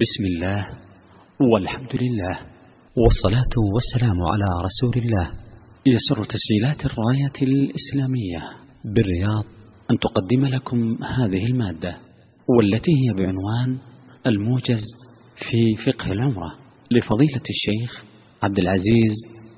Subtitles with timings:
[0.00, 0.66] بسم الله
[1.52, 2.36] والحمد لله
[2.96, 5.26] والصلاة والسلام على رسول الله.
[5.86, 8.40] يسر تسجيلات الراية الإسلامية
[8.84, 9.44] بالرياض
[9.90, 11.96] أن تقدم لكم هذه المادة
[12.48, 13.78] والتي هي بعنوان
[14.26, 14.82] الموجز
[15.50, 16.50] في فقه العمرة
[16.90, 18.04] لفضيلة الشيخ
[18.42, 19.14] عبد العزيز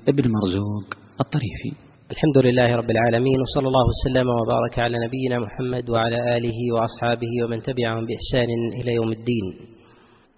[0.07, 0.85] ابن مرزوق
[1.19, 1.71] الطريفي.
[2.11, 7.61] الحمد لله رب العالمين وصلى الله وسلم وبارك على نبينا محمد وعلى آله وأصحابه ومن
[7.61, 8.49] تبعهم بإحسان
[8.81, 9.75] إلى يوم الدين.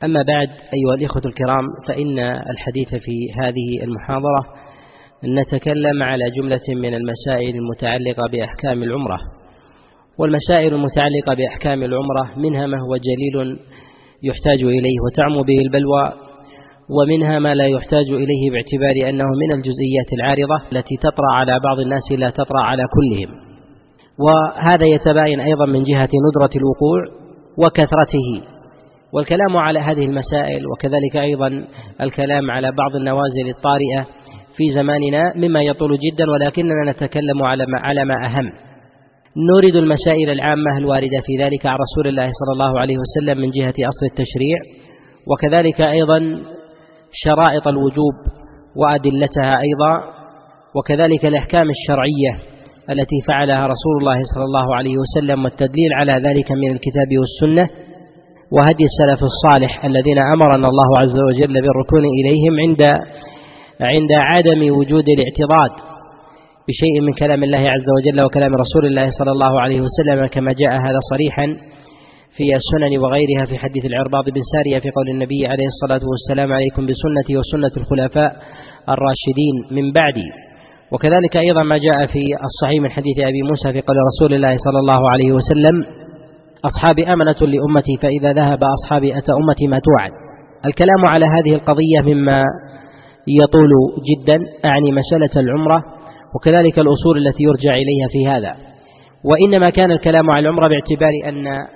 [0.03, 2.19] أما بعد أيها الإخوة الكرام فإن
[2.49, 4.45] الحديث في هذه المحاضرة
[5.23, 9.17] نتكلم على جملة من المسائل المتعلقة بأحكام العمرة.
[10.19, 13.59] والمسائل المتعلقة بأحكام العمرة منها ما هو جليل
[14.23, 16.13] يحتاج إليه وتعم به البلوى
[16.89, 22.11] ومنها ما لا يحتاج إليه باعتبار أنه من الجزئيات العارضة التي تطرأ على بعض الناس
[22.17, 23.39] لا تطرأ على كلهم.
[24.19, 27.03] وهذا يتباين أيضا من جهة ندرة الوقوع
[27.57, 28.56] وكثرته
[29.17, 31.65] والكلام على هذه المسائل وكذلك أيضا
[32.01, 34.07] الكلام على بعض النوازل الطارئة
[34.57, 38.51] في زماننا مما يطول جدا ولكننا نتكلم على ما, على ما أهم.
[39.55, 43.87] نريد المسائل العامة الواردة في ذلك عن رسول الله صلى الله عليه وسلم من جهة
[43.89, 44.57] أصل التشريع
[45.31, 46.39] وكذلك أيضا
[47.11, 48.13] شرائط الوجوب
[48.75, 50.03] وأدلتها أيضا
[50.75, 52.57] وكذلك الأحكام الشرعية
[52.89, 57.86] التي فعلها رسول الله صلى الله عليه وسلم والتدليل على ذلك من الكتاب والسنة.
[58.51, 62.81] وهدي السلف الصالح الذين أمرنا الله عز وجل بالركون إليهم عند
[63.81, 65.71] عند عدم وجود الاعتضاد
[66.67, 70.71] بشيء من كلام الله عز وجل وكلام رسول الله صلى الله عليه وسلم كما جاء
[70.71, 71.45] هذا صريحا
[72.37, 76.85] في السنن وغيرها في حديث العرباض بن سارية في قول النبي عليه الصلاة والسلام عليكم
[76.85, 78.31] بسنتي وسنة الخلفاء
[78.89, 80.27] الراشدين من بعدي.
[80.91, 84.79] وكذلك أيضا ما جاء في الصحيح من حديث أبي موسى في قول رسول الله صلى
[84.79, 86.06] الله عليه وسلم
[86.65, 90.11] أصحابي أمنة لأمتي فإذا ذهب أصحابي أتى أمتي ما توعد.
[90.65, 92.43] الكلام على هذه القضية مما
[93.27, 93.69] يطول
[94.09, 95.83] جدا أعني مسألة العمرة
[96.35, 98.55] وكذلك الأصول التي يرجع إليها في هذا.
[99.25, 101.67] وإنما كان الكلام على العمرة باعتبار أن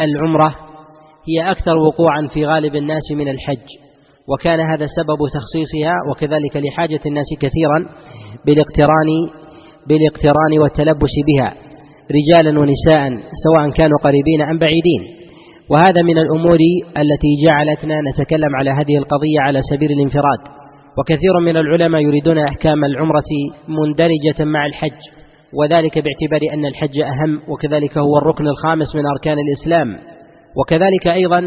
[0.00, 0.54] العمرة
[1.28, 3.66] هي أكثر وقوعا في غالب الناس من الحج.
[4.28, 7.86] وكان هذا سبب تخصيصها وكذلك لحاجة الناس كثيرا
[8.46, 9.08] بالاقتران
[9.88, 11.71] بالاقتران والتلبس بها.
[12.18, 13.02] رجالا ونساء
[13.44, 15.02] سواء كانوا قريبين أم بعيدين.
[15.70, 16.58] وهذا من الأمور
[16.96, 20.38] التي جعلتنا نتكلم على هذه القضية على سبيل الانفراد.
[20.98, 23.30] وكثير من العلماء يريدون أحكام العمرة
[23.68, 25.00] مندرجة مع الحج
[25.58, 29.98] وذلك باعتبار أن الحج أهم وكذلك هو الركن الخامس من أركان الإسلام.
[30.56, 31.40] وكذلك أيضا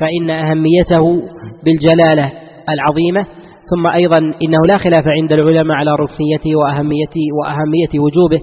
[0.00, 1.22] فإن أهميته
[1.64, 2.32] بالجلالة
[2.70, 3.26] العظيمة
[3.70, 8.40] ثم أيضا إنه لا خلاف عند العلماء على ركنيته وأهميته وأهمية وجوبه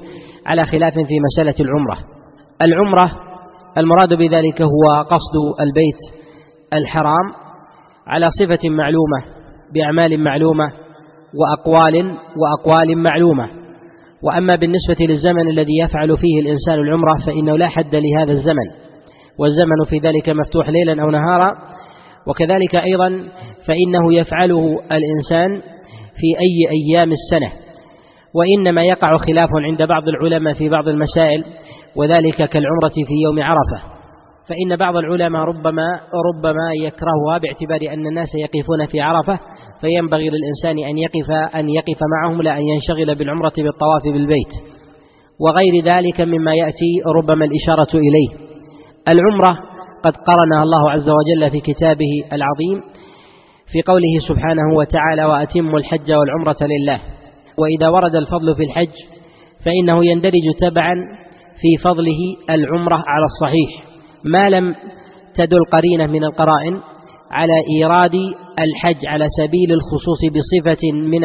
[0.47, 1.97] على خلاف في مسألة العمرة.
[2.61, 3.11] العمرة
[3.77, 6.27] المراد بذلك هو قصد البيت
[6.73, 7.33] الحرام
[8.07, 9.23] على صفة معلومة
[9.73, 10.71] بأعمال معلومة
[11.33, 13.49] وأقوال وأقوال معلومة.
[14.23, 18.87] وأما بالنسبة للزمن الذي يفعل فيه الإنسان العمرة فإنه لا حد لهذا الزمن.
[19.39, 21.51] والزمن في ذلك مفتوح ليلا أو نهارا.
[22.27, 23.09] وكذلك أيضا
[23.67, 25.61] فإنه يفعله الإنسان
[26.15, 27.66] في أي أيام السنة.
[28.37, 31.43] وإنما يقع خلاف عند بعض العلماء في بعض المسائل
[31.95, 33.97] وذلك كالعمرة في يوم عرفة.
[34.49, 35.87] فإن بعض العلماء ربما
[36.27, 39.39] ربما يكرهها باعتبار أن الناس يقفون في عرفة
[39.81, 44.53] فينبغي للإنسان أن يقف أن يقف معهم لا أن ينشغل بالعمرة بالطواف بالبيت.
[45.39, 48.47] وغير ذلك مما يأتي ربما الإشارة إليه.
[49.09, 49.57] العمرة
[50.03, 52.81] قد قرنها الله عز وجل في كتابه العظيم
[53.71, 56.99] في قوله سبحانه وتعالى وأتموا الحج والعمرة لله
[57.59, 58.93] وإذا ورد الفضل في الحج
[59.65, 60.93] فإنه يندرج تبعا
[61.61, 62.17] في فضله
[62.49, 63.83] العمرة على الصحيح.
[64.23, 64.75] ما لم
[65.35, 66.79] تدل قرينة من القرائن
[67.31, 68.13] على إيراد
[68.59, 71.21] الحج على سبيل الخصوص بصفة من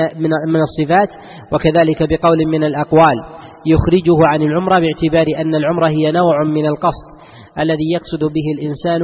[0.53, 1.09] من الصفات
[1.53, 3.17] وكذلك بقول من الأقوال.
[3.67, 7.07] يخرجه عن العمرة باعتبار أن العمرة هي نوع من القصد
[7.59, 9.03] الذي يقصد به الإنسان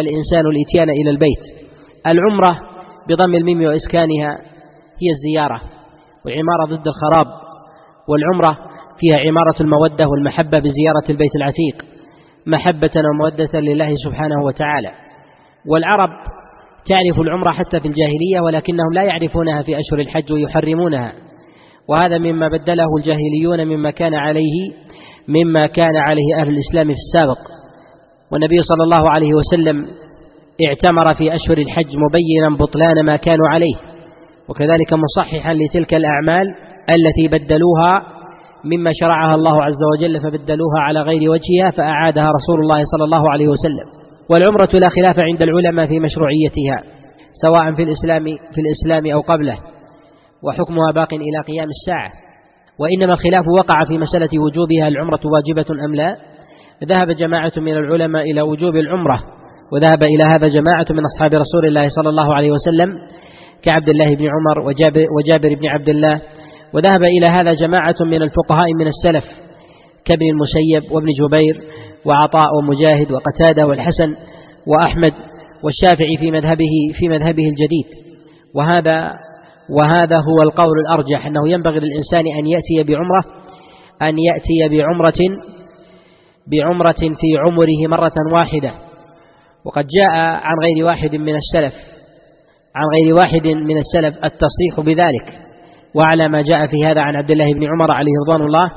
[0.00, 1.68] الإنسان الإتيان إلى البيت.
[2.06, 2.58] العمرة
[3.08, 4.30] بضم الميم وإسكانها
[5.02, 5.60] هي الزيارة.
[6.26, 7.26] وعمارة ضد الخراب
[8.08, 8.58] والعمرة
[8.98, 11.92] فيها عمارة المودة والمحبة بزيارة البيت العتيق
[12.46, 14.90] محبة ومودة لله سبحانه وتعالى.
[15.66, 16.10] والعرب
[16.86, 21.12] تعرف العمرة حتى في الجاهلية ولكنهم لا يعرفونها في أشهر الحج ويحرمونها.
[21.88, 24.72] وهذا مما بدله الجاهليون مما كان عليه
[25.28, 27.38] مما كان عليه أهل الإسلام في السابق.
[28.32, 29.86] والنبي صلى الله عليه وسلم
[30.66, 33.91] اعتمر في أشهر الحج مبينا بطلان ما كانوا عليه.
[34.48, 36.54] وكذلك مصححا لتلك الأعمال
[36.90, 38.02] التي بدلوها
[38.64, 43.48] مما شرعها الله عز وجل فبدلوها على غير وجهها فأعادها رسول الله صلى الله عليه
[43.48, 43.86] وسلم.
[44.30, 46.92] والعمرة لا خلاف عند العلماء في مشروعيتها
[47.42, 49.58] سواء في الإسلام في الإسلام أو قبله
[50.44, 52.10] وحكمها باق إلى قيام الساعة.
[52.78, 56.16] وإنما الخلاف وقع في مسألة وجوبها العمرة واجبة أم لا؟
[56.84, 59.18] ذهب جماعة من العلماء إلى وجوب العمرة
[59.72, 62.92] وذهب إلى هذا جماعة من أصحاب رسول الله صلى الله عليه وسلم
[63.62, 66.20] كعبد الله بن عمر وجابر, وجابر بن عبد الله.
[66.74, 69.24] وذهب إلى هذا جماعة من الفقهاء من السلف
[70.04, 71.60] كابن المسيب وابن جبير
[72.04, 74.14] وعطاء ومجاهد وقتادة والحسن
[74.66, 75.12] وأحمد
[75.64, 77.86] والشافعي في مذهبه في مذهبه الجديد.
[78.54, 79.14] وهذا
[79.78, 83.24] وهذا هو القول الأرجح أنه ينبغي للإنسان أن يأتي بعمرة
[84.02, 85.38] أن يأتي بعمرة
[86.50, 88.72] بعمرة في عمره مرة واحدة.
[89.64, 91.91] وقد جاء عن غير واحد من السلف
[92.74, 95.26] عن غير واحد من السلف التصريح بذلك
[95.94, 98.70] وعلى ما جاء في هذا عن عبد الله بن عمر عليه رضوان الله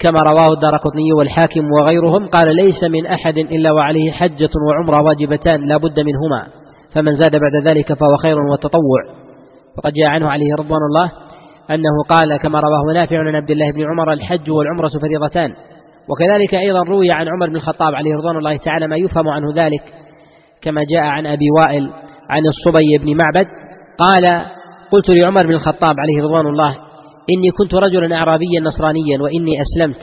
[0.00, 5.76] كما رواه الدارقطني والحاكم وغيرهم قال ليس من أحد إلا وعليه حجة وعمرة واجبتان لا
[5.76, 6.46] بد منهما
[6.94, 9.00] فمن زاد بعد ذلك فهو خير وتطوع
[9.78, 11.12] وقد جاء عنه عليه رضوان الله
[11.70, 15.50] أنه قال كما رواه نافع عن عبد الله بن عمر الحج والعمرة فريضتان.
[16.08, 19.82] وكذلك أيضا روي عن عمر بن الخطاب عليه رضوان الله تعالى ما يفهم عنه ذلك
[20.62, 21.90] كما جاء عن أبي وائل
[22.30, 23.46] عن الصبي بن معبد
[23.98, 24.46] قال
[24.92, 26.76] قلت لعمر بن الخطاب عليه رضوان الله
[27.36, 30.00] إني كنت رجلا أعرابيا نصرانيا وإني أسلمت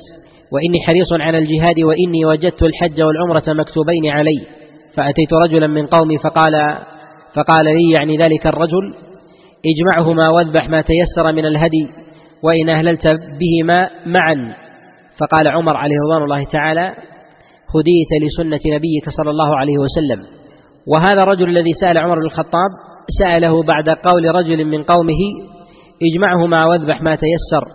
[0.51, 4.41] وإني حريص على الجهاد وإني وجدت الحج والعمرة مكتوبين علي
[4.95, 6.77] فأتيت رجلا من قومي فقال
[7.35, 8.93] فقال لي يعني ذلك الرجل
[9.65, 11.87] اجمعهما واذبح ما تيسر من الهدي
[12.43, 14.55] وإن أهللت بهما معا.
[15.19, 16.81] فقال عمر عليه رضوان الله تعالى
[17.75, 20.42] هديت لسنة نبيك صلى الله عليه وسلم.
[20.87, 22.69] وهذا الرجل الذي سأل عمر بن الخطاب
[23.19, 25.21] سأله بعد قول رجل من قومه
[26.11, 27.65] اجمعهما واذبح ما تيسر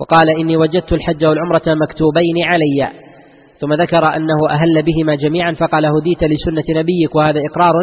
[0.00, 2.88] وقال إني وجدت الحج والعمرة مكتوبين علي
[3.60, 7.74] ثم ذكر أنه أهل بهما جميعا فقال هديت لسنة نبيك وهذا إقرار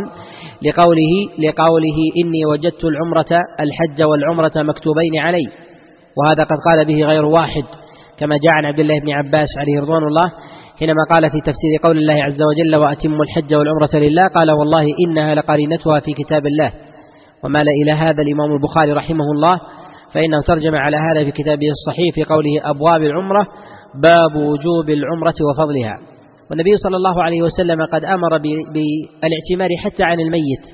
[0.61, 5.47] لقوله لقوله إني وجدت العمرة الحج والعمرة مكتوبين علي
[6.17, 7.63] وهذا قد قال به غير واحد
[8.17, 10.31] كما جاء عن عبد الله بن عباس عليه رضوان الله
[10.79, 15.35] حينما قال في تفسير قول الله عز وجل وأتم الحج والعمرة لله قال والله إنها
[15.35, 16.71] لقرينتها في كتاب الله.
[17.43, 19.59] ومال إلى هذا الإمام البخاري رحمه الله
[20.13, 23.47] فإنه ترجم على هذا في كتابه الصحيح في قوله أبواب العمرة
[24.01, 25.97] باب وجوب العمرة وفضلها.
[26.49, 30.65] والنبي صلى الله عليه وسلم قد أمر بالاعتمار حتى عن الميت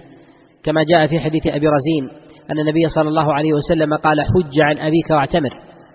[0.63, 2.09] كما جاء في حديث أبي رزين
[2.51, 5.49] أن النبي صلى الله عليه وسلم قال حج عن أبيك واعتمر.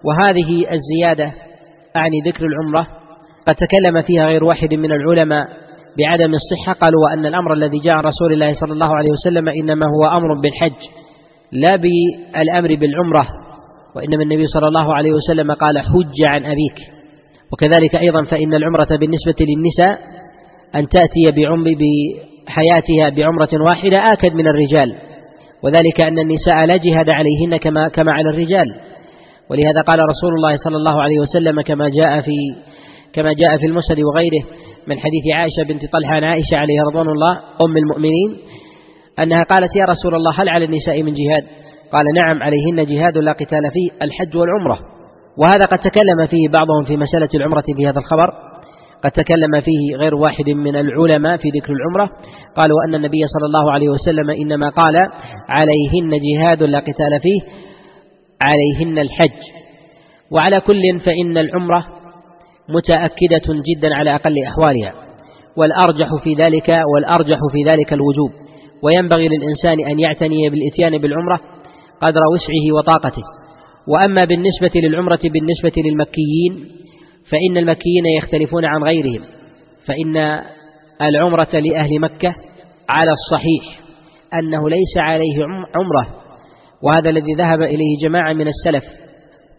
[0.04, 1.32] وهذه الزيادة
[1.96, 2.99] أعني ذكر العمرة
[3.48, 5.46] قد تكلم فيها غير واحد من العلماء
[5.98, 9.86] بعدم الصحة قالوا وأن الأمر الذي جاء عن رسول الله صلى الله عليه وسلم إنما
[9.86, 10.80] هو أمر بالحج
[11.52, 13.28] لا بالأمر بالعمرة
[13.96, 16.76] وإنما النبي صلى الله عليه وسلم قال حج عن أبيك.
[17.52, 19.98] وكذلك أيضا فإن العمرة بالنسبة للنساء
[20.74, 21.64] أن تأتي بعمر
[22.46, 24.94] بحياتها بعمرة واحدة آكد من الرجال.
[25.64, 28.74] وذلك أن النساء لا جهاد عليهن كما كما على الرجال.
[29.50, 32.36] ولهذا قال رسول الله صلى الله عليه وسلم كما جاء في
[33.12, 34.44] كما جاء في المسند وغيره
[34.86, 38.36] من حديث عائشة بنت طلحة عن عائشة عليه رضوان الله أم المؤمنين
[39.18, 41.44] أنها قالت يا رسول الله هل على النساء من جهاد؟
[41.92, 44.78] قال نعم عليهن جهاد لا قتال فيه الحج والعمرة.
[45.38, 48.30] وهذا قد تكلم فيه بعضهم في مسألة العمرة في هذا الخبر.
[49.04, 52.16] قد تكلم فيه غير واحد من العلماء في ذكر العمرة.
[52.56, 54.96] قالوا أن النبي صلى الله عليه وسلم إنما قال
[55.48, 57.40] عليهن جهاد لا قتال فيه
[58.42, 59.40] عليهن الحج.
[60.32, 61.99] وعلى كل فإن العمرة
[62.70, 64.94] متأكدة جدا على أقل أحوالها
[65.56, 68.30] والأرجح في ذلك والأرجح في ذلك الوجوب
[68.82, 71.40] وينبغي للإنسان أن يعتني بالإتيان بالعمرة
[72.00, 73.22] قدر وسعه وطاقته.
[73.88, 76.80] وأما بالنسبة للعمرة بالنسبة للمكيين
[77.30, 79.24] فإن المكيين يختلفون عن غيرهم
[79.86, 80.40] فإن
[81.02, 82.34] العمرة لأهل مكة
[82.88, 83.80] على الصحيح
[84.34, 86.20] أنه ليس عليه عمرة
[86.82, 88.84] وهذا الذي ذهب إليه جماعة من السلف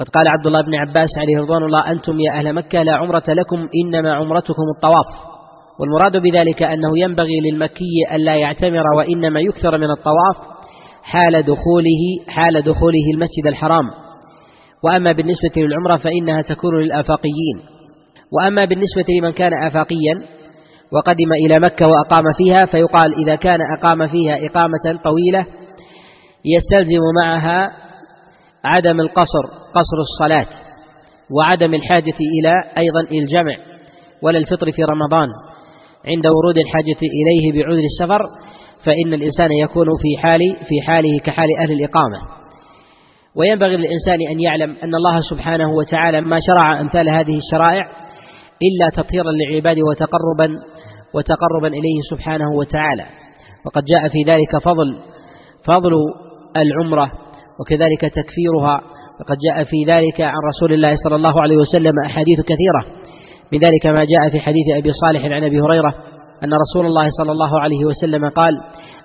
[0.02, 3.24] قد قال عبد الله بن عباس عليه رضوان الله أنتم يا أهل مكة لا عمرة
[3.30, 5.32] لكم إنما عمرتكم الطواف.
[5.80, 10.38] والمراد بذلك أنه ينبغي للمكي ألا يعتمر وإنما يكثر من الطواف
[11.04, 13.86] حال دخوله حال دخوله المسجد الحرام.
[14.84, 17.62] وأما بالنسبة للعمرة فإنها تكون للآفاقيين.
[18.34, 20.14] وأما بالنسبة لمن كان آفاقيا
[20.94, 25.46] وقدم إلى مكة وأقام فيها فيقال إذا كان أقام فيها إقامة طويلة
[26.46, 27.81] يستلزم معها
[28.64, 29.44] عدم القصر
[29.76, 30.48] قصر الصلاة
[31.38, 33.56] وعدم الحاجة إلى أيضا الجمع
[34.22, 35.28] ولا الفطر في رمضان.
[36.06, 38.22] عند ورود الحاجة إليه بعذر السفر
[38.86, 42.18] فإن الإنسان يكون في حال في حاله كحال أهل الإقامة.
[43.36, 47.86] وينبغي للإنسان أن يعلم أن الله سبحانه وتعالى ما شرع أمثال هذه الشرائع
[48.62, 50.56] إلا تطهيرا للعباد وتقربا
[51.14, 53.06] وتقربا إليه سبحانه وتعالى.
[53.66, 55.00] وقد جاء في ذلك فضل
[55.66, 55.92] فضل
[56.58, 57.12] العمرة
[57.62, 58.82] وكذلك تكفيرها.
[59.20, 62.82] وقد جاء في ذلك عن رسول الله صلى الله عليه وسلم أحاديث كثيرة.
[63.54, 65.94] من ذلك ما جاء في حديث أبي صالح عن أبي هريرة
[66.44, 68.54] أن رسول الله صلى الله عليه وسلم قال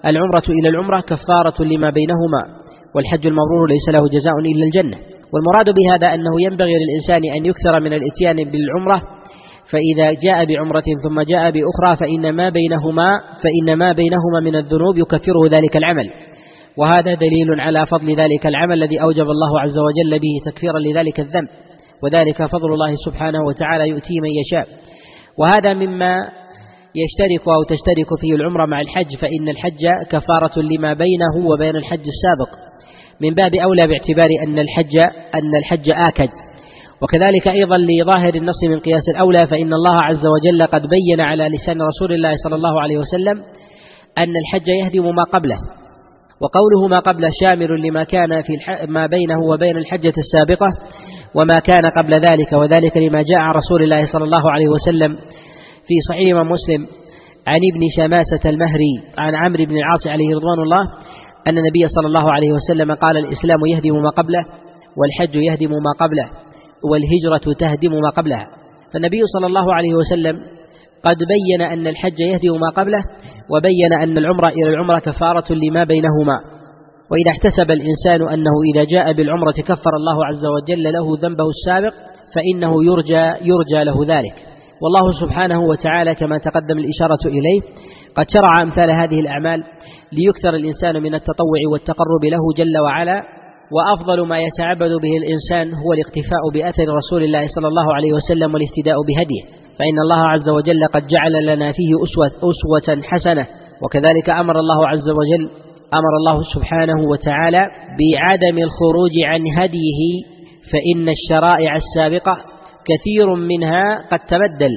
[0.07, 2.43] العمرة إلى العمرة كفارة لما بينهما
[2.95, 4.99] والحج المبرور ليس له جزاء إلا الجنة.
[5.33, 9.03] والمراد بهذا أنه ينبغي للإنسان أن يكثر من الإتيان بالعمرة
[9.73, 15.49] فإذا جاء بعمرة ثم جاء بأخرى فإن ما بينهما فإن ما بينهما من الذنوب يكفره
[15.51, 16.11] ذلك العمل.
[16.79, 21.49] وهذا دليل على فضل ذلك العمل الذي أوجب الله عز وجل به تكفيرا لذلك الذنب
[22.03, 24.69] وذلك فضل الله سبحانه وتعالى يؤتيه من يشاء.
[25.39, 26.15] وهذا مما
[26.95, 32.51] يشترك أو تشترك فيه العمرة مع الحج فإن الحج كفارة لما بينه وبين الحج السابق.
[33.21, 34.99] من باب أولى باعتبار أن الحج
[35.35, 36.29] أن الحج آكد.
[37.03, 41.83] وكذلك أيضا لظاهر النص من قياس الأولى فإن الله عز وجل قد بين على لسان
[41.83, 43.43] رسول الله صلى الله عليه وسلم
[44.19, 45.57] أن الحج يهدم ما قبله.
[46.41, 48.53] وقوله ما قبله شامل لما كان في
[48.89, 50.67] ما بينه وبين الحجة السابقة
[51.35, 55.13] وما كان قبل ذلك وذلك لما جاء عن رسول الله صلى الله عليه وسلم
[55.87, 56.87] في صحيح من مسلم
[57.47, 60.83] عن ابن شماسة المهري عن عمرو بن العاص عليه رضوان الله
[61.47, 64.45] أن النبي صلى الله عليه وسلم قال الإسلام يهدم ما قبله
[64.97, 66.31] والحج يهدم ما قبله
[66.91, 68.47] والهجرة تهدم ما قبلها.
[68.93, 70.37] فالنبي صلى الله عليه وسلم
[71.03, 72.99] قد بين أن الحج يهدم ما قبله
[73.51, 76.41] وبين أن العمرة إلى العمرة كفارة لما بينهما.
[77.11, 81.95] وإذا احتسب الإنسان أنه إذا جاء بالعمرة كفر الله عز وجل له ذنبه السابق
[82.35, 84.35] فإنه يرجى يرجى له ذلك.
[84.83, 87.61] والله سبحانه وتعالى كما تقدم الإشارة إليه
[88.17, 89.65] قد شرع أمثال هذه الأعمال
[90.13, 93.23] ليكثر الإنسان من التطوع والتقرب له جل وعلا
[93.73, 98.97] وأفضل ما يتعبد به الإنسان هو الاقتفاء بأثر رسول الله صلى الله عليه وسلم والاهتداء
[99.09, 99.66] بهديه.
[99.79, 103.47] فإن الله عز وجل قد جعل لنا فيه أسوة, أسوة حسنة.
[103.83, 105.51] وكذلك أمر الله عز وجل
[105.95, 110.01] أمر الله سبحانه وتعالى بعدم الخروج عن هديه
[110.73, 112.37] فإن الشرائع السابقة
[112.85, 114.71] كثير منها قد تبدل.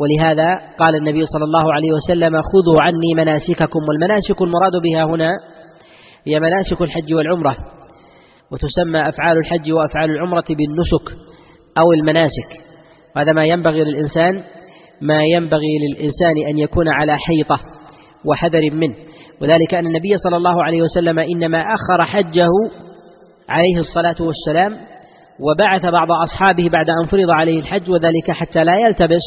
[0.00, 5.30] ولهذا قال النبي صلى الله عليه وسلم خذوا عني مناسككم والمناسك المراد بها هنا
[6.26, 7.56] هي مناسك الحج والعمرة
[8.52, 11.18] وتسمى أفعال الحج وأفعال العمرة بالنسك
[11.78, 12.73] أو المناسك.
[13.16, 14.42] وهذا ما ينبغي للإنسان
[15.00, 17.58] ما ينبغي للإنسان أن يكون على حيطة
[18.24, 18.94] وحذر منه.
[19.42, 22.48] وذلك أن النبي صلى الله عليه وسلم إنما أخر حجه
[23.48, 24.76] عليه الصلاة والسلام
[25.40, 29.22] وبعث بعض أصحابه بعد أن فرض عليه الحج وذلك حتى لا يلتبس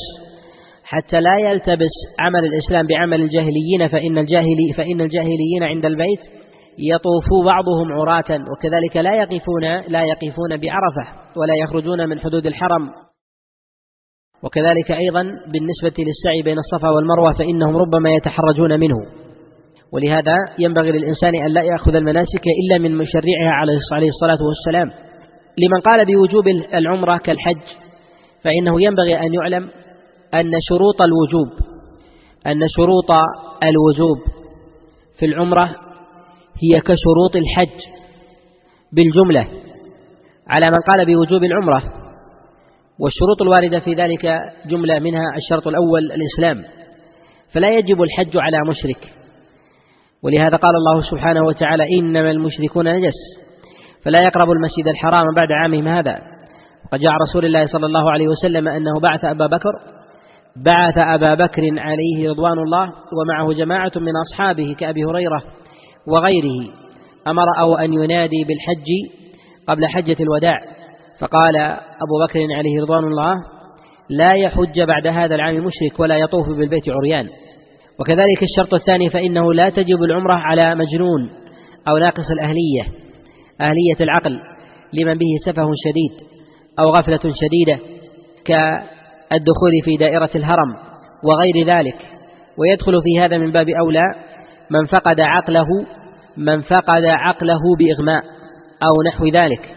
[0.84, 6.20] حتى لا يلتبس عمل الإسلام بعمل الجاهليين فإن الجاهلي فإن الجاهليين عند البيت
[6.80, 13.07] يطوف بعضهم عراة وكذلك لا يقفون لا يقفون بعرفة ولا يخرجون من حدود الحرم.
[14.44, 18.96] وكذلك أيضا بالنسبة للسعي بين الصفا والمروة فإنهم ربما يتحرجون منه.
[19.94, 23.52] ولهذا ينبغي للإنسان أن لا يأخذ المناسك إلا من مشرعها
[23.94, 24.92] عليه الصلاة والسلام.
[25.58, 27.62] لمن قال بوجوب العمرة كالحج
[28.44, 29.70] فإنه ينبغي أن يعلم
[30.34, 31.48] أن شروط الوجوب
[32.48, 33.12] أن شروط
[33.64, 34.18] الوجوب
[35.20, 35.66] في العمرة
[36.64, 37.80] هي كشروط الحج
[38.94, 39.48] بالجملة.
[40.48, 41.97] على من قال بوجوب العمرة
[43.00, 46.64] والشروط الواردة في ذلك جملة منها الشرط الأول الإسلام.
[47.54, 49.14] فلا يجب الحج على مشرك.
[50.24, 53.14] ولهذا قال الله سبحانه وتعالى إنما المشركون نجس.
[54.06, 56.16] فلا يقرب المسجد الحرام بعد عامهم هذا.
[56.86, 59.72] وقد جاء رسول الله صلى الله عليه وسلم أنه بعث أبا بكر.
[60.66, 62.90] بعث أبا بكر عليه رضوان الله
[63.22, 65.44] ومعه جماعة من أصحابه كأبي هريرة
[66.08, 66.70] وغيره.
[67.28, 69.18] أمر أو أن ينادي بالحج
[69.68, 70.77] قبل حجة الوداع.
[71.20, 73.36] فقال أبو بكر عليه رضوان الله
[74.10, 77.30] لا يحج بعد هذا العام مشرك ولا يطوف بالبيت عريان.
[78.00, 81.30] وكذلك الشرط الثاني فإنه لا تجب العمرة على مجنون
[81.88, 82.84] أو ناقص الأهلية
[83.62, 84.40] أهلية العقل
[84.94, 86.28] لمن به سفه شديد
[86.80, 87.80] أو غفلة شديدة
[88.46, 90.76] كالدخول في دائرة الهرم
[91.24, 91.98] وغير ذلك.
[92.58, 94.16] ويدخل في هذا من باب أولى
[94.72, 95.68] من فقد عقله
[96.38, 98.24] من فقد عقله بإغماء
[98.84, 99.77] أو نحو ذلك.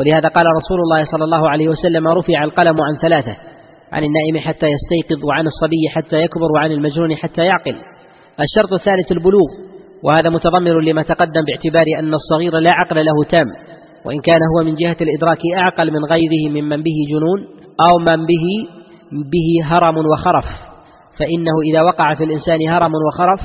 [0.00, 3.36] ولهذا قال رسول الله صلى الله عليه وسلم رفع القلم عن ثلاثة
[3.92, 7.76] عن النائم حتى يستيقظ وعن الصبي حتى يكبر وعن المجنون حتى يعقل.
[8.40, 9.50] الشرط الثالث البلوغ
[10.04, 13.46] وهذا متضمن لما تقدم باعتبار أن الصغير لا عقل له تام
[14.04, 17.46] وإن كان هو من جهة الإدراك أعقل من غيره ممن به جنون
[17.90, 18.46] أو من به
[19.12, 20.44] به هرم وخرف.
[21.18, 23.40] فإنه إذا وقع في الإنسان هرم وخرف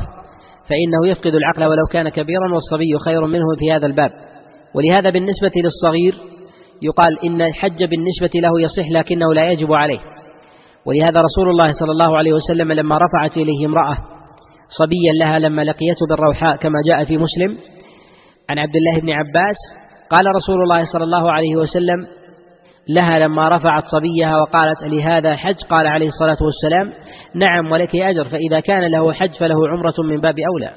[0.69, 4.11] فإنه يفقد العقل ولو كان كبيرا والصبي خير منه في هذا الباب.
[4.75, 6.34] ولهذا بالنسبة للصغير
[6.81, 9.99] يقال إن الحج بالنسبة له يصح لكنه لا يجب عليه.
[10.85, 13.97] ولهذا رسول الله صلى الله عليه وسلم لما رفعت إليه امرأة
[14.69, 17.57] صبيا لها لما لقيته بالروحاء كما جاء في مسلم
[18.49, 19.55] عن عبد الله بن عباس
[20.09, 22.07] قال رسول الله صلى الله عليه وسلم
[22.89, 26.93] لها لما رفعت صبيها وقالت لهذا حج؟ قال عليه الصلاة والسلام
[27.35, 30.69] نعم ولك أجر فإذا كان له حج فله عمرة من باب أولى.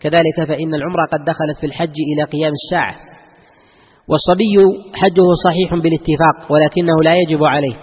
[0.00, 2.96] كذلك فإن العمرة قد دخلت في الحج إلى قيام الساعة.
[4.08, 4.56] والصبي
[4.94, 7.74] حجه صحيح بالاتفاق ولكنه لا يجب عليه.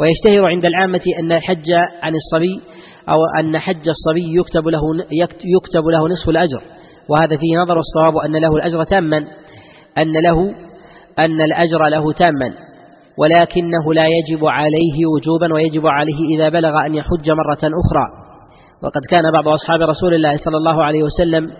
[0.00, 1.70] ويشتهر عند العامة أن الحج
[2.02, 2.60] عن الصبي
[3.08, 4.80] أو أن حج الصبي يكتب له
[5.44, 6.62] يكتب له نصف الأجر.
[7.08, 9.18] وهذا فيه نظر الصواب أن له الأجر تاما
[9.98, 10.54] أن له
[11.18, 12.54] أن الأجر له تاما.
[13.18, 18.06] ولكنه لا يجب عليه وجوبا ويجب عليه إذا بلغ أن يحج مرة أخرى.
[18.82, 21.50] وقد كان بعض أصحاب رسول الله صلى الله عليه وسلم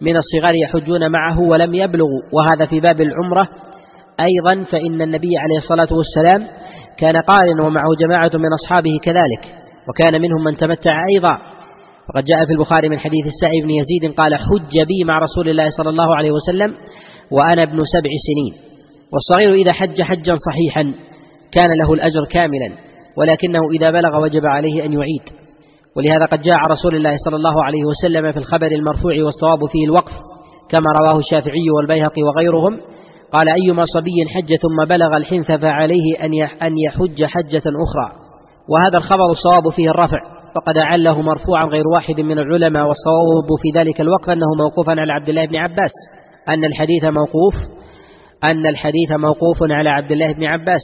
[0.00, 3.48] من الصغار يحجون معه ولم يبلغوا وهذا في باب العمرة.
[4.20, 6.48] أيضا فإن النبي عليه الصلاة والسلام
[6.98, 9.54] كان قارن ومعه جماعة من أصحابه كذلك
[9.88, 11.38] وكان منهم من تمتع أيضا.
[12.08, 15.68] وقد جاء في البخاري من حديث السائب بن يزيد قال حج بي مع رسول الله
[15.68, 16.74] صلى الله عليه وسلم
[17.30, 18.66] وأنا ابن سبع سنين
[19.12, 20.94] والصغير إذا حج حجا صحيحا
[21.52, 22.72] كان له الأجر كاملا
[23.16, 25.45] ولكنه إذا بلغ وجب عليه أن يعيد.
[25.96, 30.12] ولهذا قد جاء رسول الله صلى الله عليه وسلم في الخبر المرفوع والصواب فيه الوقف
[30.70, 32.80] كما رواه الشافعي والبيهقي وغيرهم.
[33.32, 36.24] قال أيما صبي حج ثم بلغ الحنث فعليه
[36.62, 38.08] أن يحج حجة أخرى.
[38.68, 40.18] وهذا الخبر الصواب فيه الرفع
[40.56, 45.28] وقد أعله مرفوعا غير واحد من العلماء والصواب في ذلك الوقف أنه موقوفا على عبد
[45.28, 45.92] الله بن عباس
[46.48, 47.54] أن الحديث موقوف
[48.44, 50.82] أن الحديث موقوف على عبد الله بن عباس.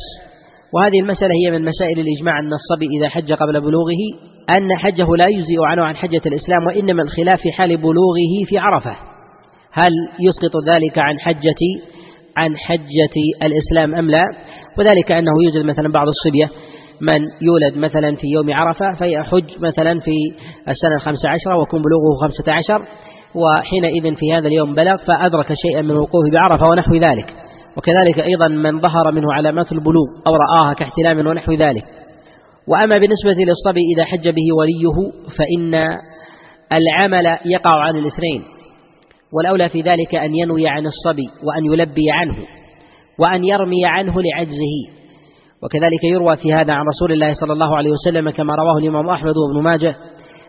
[0.74, 5.26] وهذه المسألة هي من مسائل الإجماع أن الصبي إذا حج قبل بلوغه أن حجه لا
[5.26, 8.96] يجزئ عنه عن حجة الإسلام وإنما الخلاف في حال بلوغه في عرفة.
[9.72, 11.62] هل يسقط ذلك عن حجة
[12.36, 14.24] عن حجة الإسلام أم لا؟
[14.78, 16.50] وذلك أنه يوجد مثلا بعض الصبية
[17.00, 20.14] من يولد مثلا في يوم عرفة فيحج مثلا في
[20.68, 22.86] السنة الخمسة عشرة ويكون بلوغه خمسة عشر
[23.34, 27.34] وحينئذ في هذا اليوم بلغ فأدرك شيئا من الوقوف بعرفة ونحو ذلك.
[27.76, 31.84] وكذلك أيضا من ظهر منه علامات البلوغ أو رآها كاحتلام ونحو ذلك.
[32.68, 35.74] وأما بالنسبة للصبي إذا حج به وليه فإن
[36.72, 38.42] العمل يقع عن الاثنين
[39.32, 42.36] والأولى في ذلك أن ينوي عن الصبي وأن يلبي عنه
[43.18, 45.02] وأن يرمي عنه لعجزه.
[45.62, 49.34] وكذلك يروى في هذا عن رسول الله صلى الله عليه وسلم كما رواه الإمام أحمد
[49.36, 49.94] وابن ماجه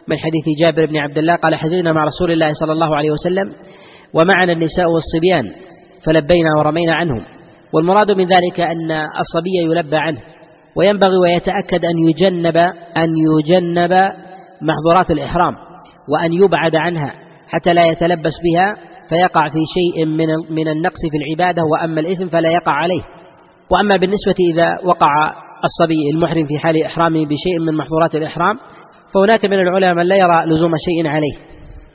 [0.08, 3.54] من حديث جابر بن عبد الله قال حججنا مع رسول الله صلى الله عليه وسلم
[4.13, 5.56] ومعنا النساء والصبيان
[6.06, 7.26] فلبينا ورمينا عنهم.
[7.73, 10.21] والمراد من ذلك أن الصبي يلبى عنه.
[10.75, 12.57] وينبغي ويتأكد أن يجنب
[12.97, 13.91] أن يجنب
[14.62, 15.55] محظورات الإحرام
[16.09, 17.13] وأن يبعد عنها
[17.47, 18.75] حتى لا يتلبس بها
[19.09, 23.01] فيقع في شيء من من النقص في العبادة وأما الإثم فلا يقع عليه.
[23.71, 25.33] وأما بالنسبة إذا وقع
[25.63, 28.59] الصبي المحرم في حال إحرامه بشيء من محظورات الإحرام
[29.13, 31.36] فهناك من العلماء من لا يرى لزوم شيء عليه.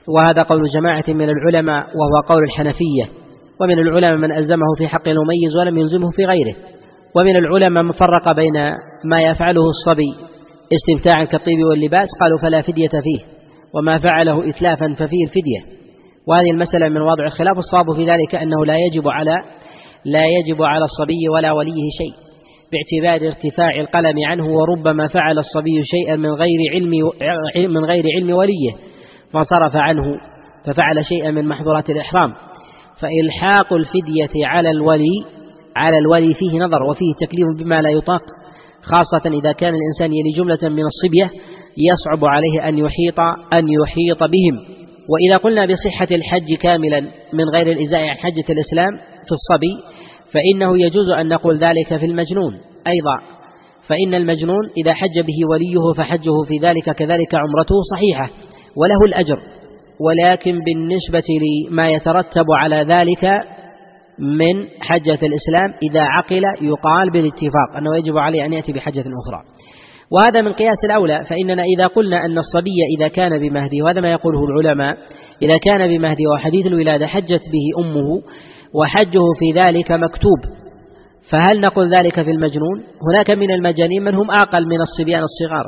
[0.08, 3.04] وهذا قول جماعة من العلماء وهو قول الحنفية.
[3.60, 6.54] ومن العلماء من ألزمه في حق المميز ولم يلزمه في غيره.
[7.18, 8.52] ومن العلماء من فرق بين
[9.04, 10.28] ما يفعله الصبي
[10.74, 13.24] استمتاعا كالطيب واللباس قالوا فلا فدية فيه
[13.74, 15.78] وما فعله إتلافا ففيه الفدية.
[16.28, 19.42] وهذه المسألة من واضع الخلاف الصواب في ذلك أنه لا يجب على
[20.04, 22.14] لا يجب على الصبي ولا وليه شيء
[22.72, 26.90] باعتبار ارتفاع القلم عنه وربما فعل الصبي شيئا من غير علم
[27.74, 28.72] من غير علم وليه
[29.32, 30.04] فانصرف عنه
[30.66, 32.34] ففعل شيئا من محظورات الإحرام.
[33.00, 35.37] فإلحاق الفدية على الولي
[35.78, 38.22] على الولي فيه نظر وفيه تكليف بما لا يطاق
[38.82, 41.30] خاصة إذا كان الإنسان يلي جملة من الصبية
[41.78, 43.20] يصعب عليه أن يحيط
[43.52, 44.78] أن يحيط بهم.
[45.08, 47.00] وإذا قلنا بصحة الحج كاملا
[47.32, 48.92] من غير الإزاء عن حجة الإسلام
[49.26, 49.98] في الصبي
[50.32, 52.54] فإنه يجوز أن نقول ذلك في المجنون.
[52.86, 53.38] أيضا
[53.88, 58.30] فإن المجنون إذا حج به وليه فحجه في ذلك كذلك عمرته صحيحة
[58.76, 59.40] وله الأجر.
[60.00, 61.24] ولكن بالنسبة
[61.70, 63.24] لما يترتب على ذلك
[64.18, 69.42] من حجة الإسلام إذا عقل يقال بالاتفاق أنه يجب عليه أن يأتي بحجة أخرى.
[70.10, 74.44] وهذا من قياس الأولى فإننا إذا قلنا أن الصبي إذا كان بمهدي وهذا ما يقوله
[74.44, 74.96] العلماء
[75.42, 78.22] إذا كان بمهدي وحديث الولادة حجت به أمه
[78.74, 80.58] وحجه في ذلك مكتوب.
[81.32, 85.66] فهل نقول ذلك في المجنون؟ هناك من المجانين من هم أعقل من الصبيان الصغار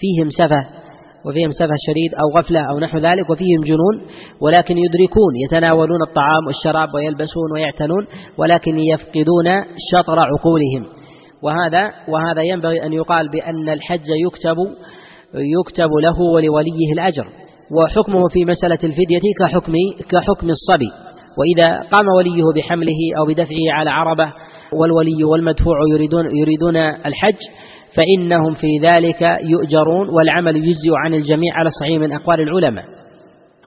[0.00, 0.79] فيهم سفه
[1.26, 6.94] وفيهم سفه شديد أو غفلة أو نحو ذلك وفيهم جنون ولكن يدركون يتناولون الطعام والشراب
[6.94, 8.06] ويلبسون ويعتنون
[8.38, 9.46] ولكن يفقدون
[9.92, 10.86] شطر عقولهم.
[11.42, 14.56] وهذا وهذا ينبغي أن يقال بأن الحج يكتب
[15.34, 17.26] يكتب له ولوليه الأجر.
[17.76, 19.72] وحكمه في مسألة الفدية كحكم
[20.10, 20.90] كحكم الصبي.
[21.38, 24.32] وإذا قام وليه بحمله أو بدفعه على عربة
[24.72, 27.38] والولي والمدفوع يريدون يريدون الحج
[27.96, 32.84] فإنهم في ذلك يؤجرون والعمل يجزئ عن الجميع على صحيح من أقوال العلماء.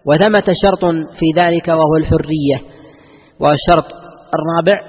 [0.05, 2.57] وثمة شرط في ذلك وهو الحرية
[3.39, 3.85] والشرط
[4.33, 4.81] الرابع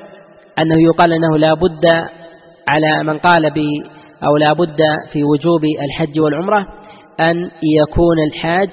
[0.59, 1.85] أنه يقال أنه لا بد
[2.69, 3.59] على من قال ب
[4.25, 4.79] أو لا بد
[5.13, 6.67] في وجوب الحج والعمرة
[7.21, 7.37] أن
[7.83, 8.71] يكون الحاج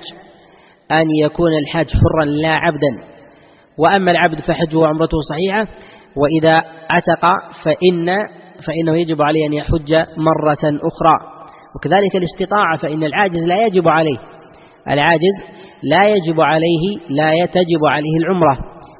[0.91, 3.12] أن يكون الحاج حرا لا عبدا.
[3.78, 5.67] وأما العبد فحجه وعمرته صحيحة
[6.15, 6.56] وإذا
[6.91, 7.21] عتق
[7.65, 8.10] فإن
[8.67, 11.17] فإنه يجب عليه أن يحج مرة أخرى.
[11.76, 14.17] وكذلك الاستطاعة فإن العاجز لا يجب عليه.
[14.89, 15.36] العاجز
[15.84, 18.58] لا يجب عليه لا تجب عليه العمرة.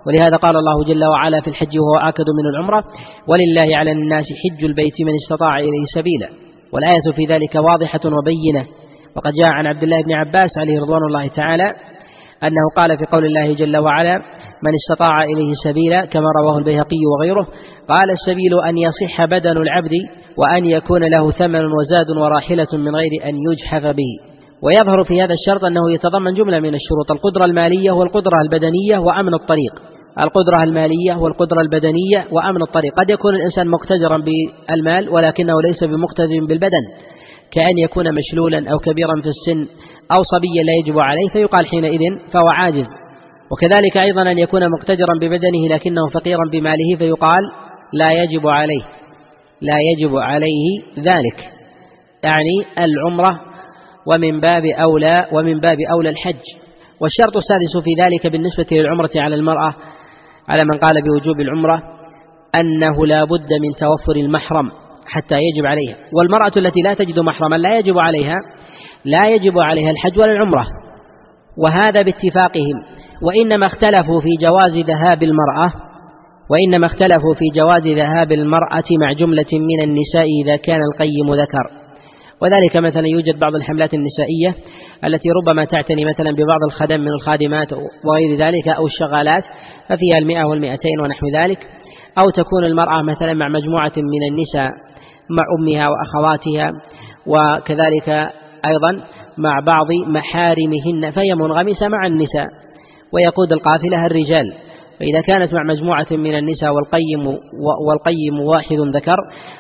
[0.08, 2.84] ولهذا قال الله جل وعلا في الحج وهو آكد من العمرة
[3.28, 6.30] ولله على الناس حج البيت من استطاع إليه سبيلا.
[6.74, 8.66] والآية في ذلك واضحة وبينة.
[9.16, 11.74] وقد جاء عن عبد الله بن عباس عليه رضوان الله تعالى
[12.44, 14.16] أنه قال في قول الله جل وعلا
[14.64, 17.48] من استطاع إليه سبيلا كما رواه البيهقي وغيره
[17.88, 19.92] قال السبيل أن يصح بدن العبد
[20.38, 24.32] وأن يكون له ثمن وزاد وراحلة من غير أن يجحف به.
[24.64, 29.74] ويظهر في هذا الشرط أنه يتضمن جملة من الشروط القدرة المالية والقدرة البدنية وأمن الطريق.
[30.20, 32.94] القدرة المالية والقدرة البدنية وأمن الطريق.
[32.94, 36.84] قد يكون الإنسان مقتدرا بالمال ولكنه ليس بمقتدر بالبدن
[37.52, 39.68] كأن يكون مشلولا أو كبيرا في السن
[40.12, 42.00] أو صبيا لا يجب عليه فيقال حينئذ
[42.34, 42.88] فهو عاجز.
[43.52, 47.42] وكذلك أيضا أن يكون مقتدرا ببدنه لكنه فقيرا بماله فيقال
[47.94, 48.84] لا يجب عليه.
[49.62, 51.52] لا يجب عليه ذلك.
[52.24, 53.40] يعني العمرة
[54.08, 56.44] ومن باب أولى ومن باب أولى الحج.
[57.02, 59.76] والشرط السادس في ذلك بالنسبة للعمرة على المرأة
[60.48, 61.84] على من قال بوجوب العمرة
[62.56, 64.72] أنه لا بد من توفر المحرم
[65.06, 65.96] حتى يجب عليها.
[66.18, 68.36] والمرأة التي لا تجد محرما لا يجب عليها
[69.06, 70.66] لا يجب عليها الحج ولا العمرة
[71.58, 72.76] وهذا باتفاقهم
[73.24, 75.72] وإنما اختلفوا في جواز ذهاب المرأة
[76.50, 81.82] وإنما اختلفوا في جواز ذهاب المرأة مع جملة من النساء إذا كان القيم ذكر.
[82.42, 84.56] وذلك مثلا يوجد بعض الحملات النسائية
[85.06, 87.74] التي ربما تعتني مثلا ببعض الخدم من الخادمات
[88.06, 89.44] وغير ذلك أو الشغالات
[89.90, 91.60] ففيها المئة والمئتين ونحو ذلك.
[92.18, 94.72] أو تكون المرأة مثلا مع مجموعة من النساء
[95.30, 96.72] مع أمها وأخواتها
[97.28, 98.32] وكذلك
[98.66, 99.04] أيضا
[99.38, 102.48] مع بعض محارمهن فهي منغمسة مع النساء
[103.14, 104.54] ويقود القافلة الرجال.
[105.00, 107.28] فإذا كانت مع مجموعة من النساء والقيم
[107.88, 109.18] والقيم واحد ذكر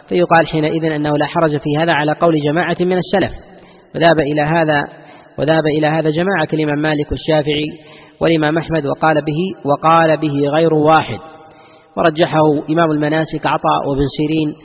[0.08, 3.32] فيقال حينئذ أنه لا حرج في هذا على قول جماعة من السلف.
[3.96, 4.84] وذهب إلى هذا
[5.40, 7.70] وذهب إلى هذا جماعة كالإمام مالك والشافعي
[8.22, 11.20] والإمام أحمد وقال به وقال به غير واحد.
[11.98, 14.56] ورجحه إمام المناسك عطاء وابن سيرين.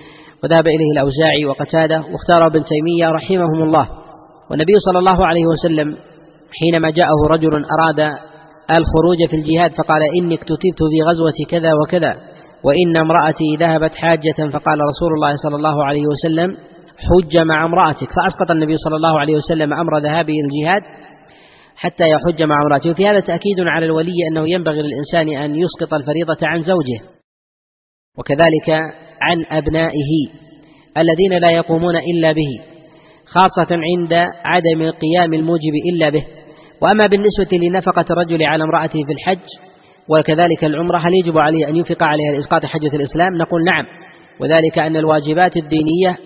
[0.45, 4.06] وذهب إليه الأوزاعي وقتادة واختار ابن تيمية رحمهم الله.
[4.51, 5.97] والنبي صلى الله عليه وسلم
[6.61, 8.01] حينما جاءه رجل أراد
[8.71, 12.17] الخروج في الجهاد فقال إني اكتتبت في غزوة كذا وكذا
[12.65, 16.57] وإن امرأتي ذهبت حاجة فقال رسول الله صلى الله عليه وسلم
[16.99, 20.83] حج مع امرأتك فأسقط النبي صلى الله عليه وسلم أمر ذهابه الجهاد
[21.77, 26.39] حتى يحج مع امرأته وفي هذا تأكيد على الولي أنه ينبغي للإنسان أن يسقط الفريضة
[26.43, 27.01] عن زوجه.
[28.19, 28.71] وكذلك
[29.21, 30.11] عن أبنائه
[30.99, 32.76] الذين لا يقومون إلا به.
[33.27, 34.13] خاصة عند
[34.45, 36.25] عدم القيام الموجب إلا به.
[36.83, 39.47] وأما بالنسبة لنفقة الرجل على امرأته في الحج
[40.09, 43.85] وكذلك العمرة هل يجب عليه أن ينفق عليها لإسقاط حجة الإسلام؟ نقول نعم.
[44.41, 46.17] وذلك أن الواجبات الدينية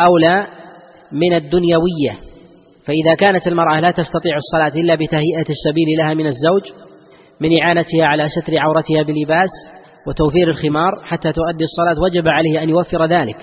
[0.00, 0.46] أولى
[1.12, 2.12] من الدنيوية.
[2.86, 6.62] فإذا كانت المرأة لا تستطيع الصلاة إلا بتهيئة السبيل لها من الزوج
[7.40, 9.50] من إعانتها على ستر عورتها بلباس
[10.06, 13.36] وتوفير الخمار حتى تؤدي الصلاة وجب عليه أن يوفر ذلك.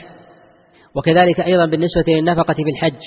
[0.95, 2.99] وكذلك أيضا بالنسبة للنفقة في الحج.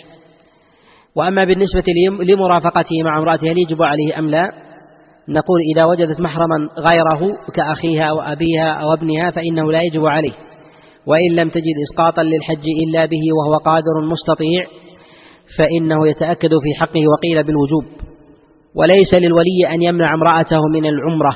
[1.16, 1.84] وأما بالنسبة
[2.22, 4.50] لمرافقته مع امرأته هل يجب عليه أم لا؟
[5.28, 7.20] نقول إذا وجدت محرما غيره
[7.54, 10.32] كأخيها أو أبيها أو ابنها فإنه لا يجب عليه.
[11.06, 14.66] وإن لم تجد إسقاطا للحج إلا به وهو قادر مستطيع
[15.58, 17.84] فإنه يتأكد في حقه وقيل بالوجوب.
[18.74, 21.32] وليس للولي أن يمنع امرأته من العمرة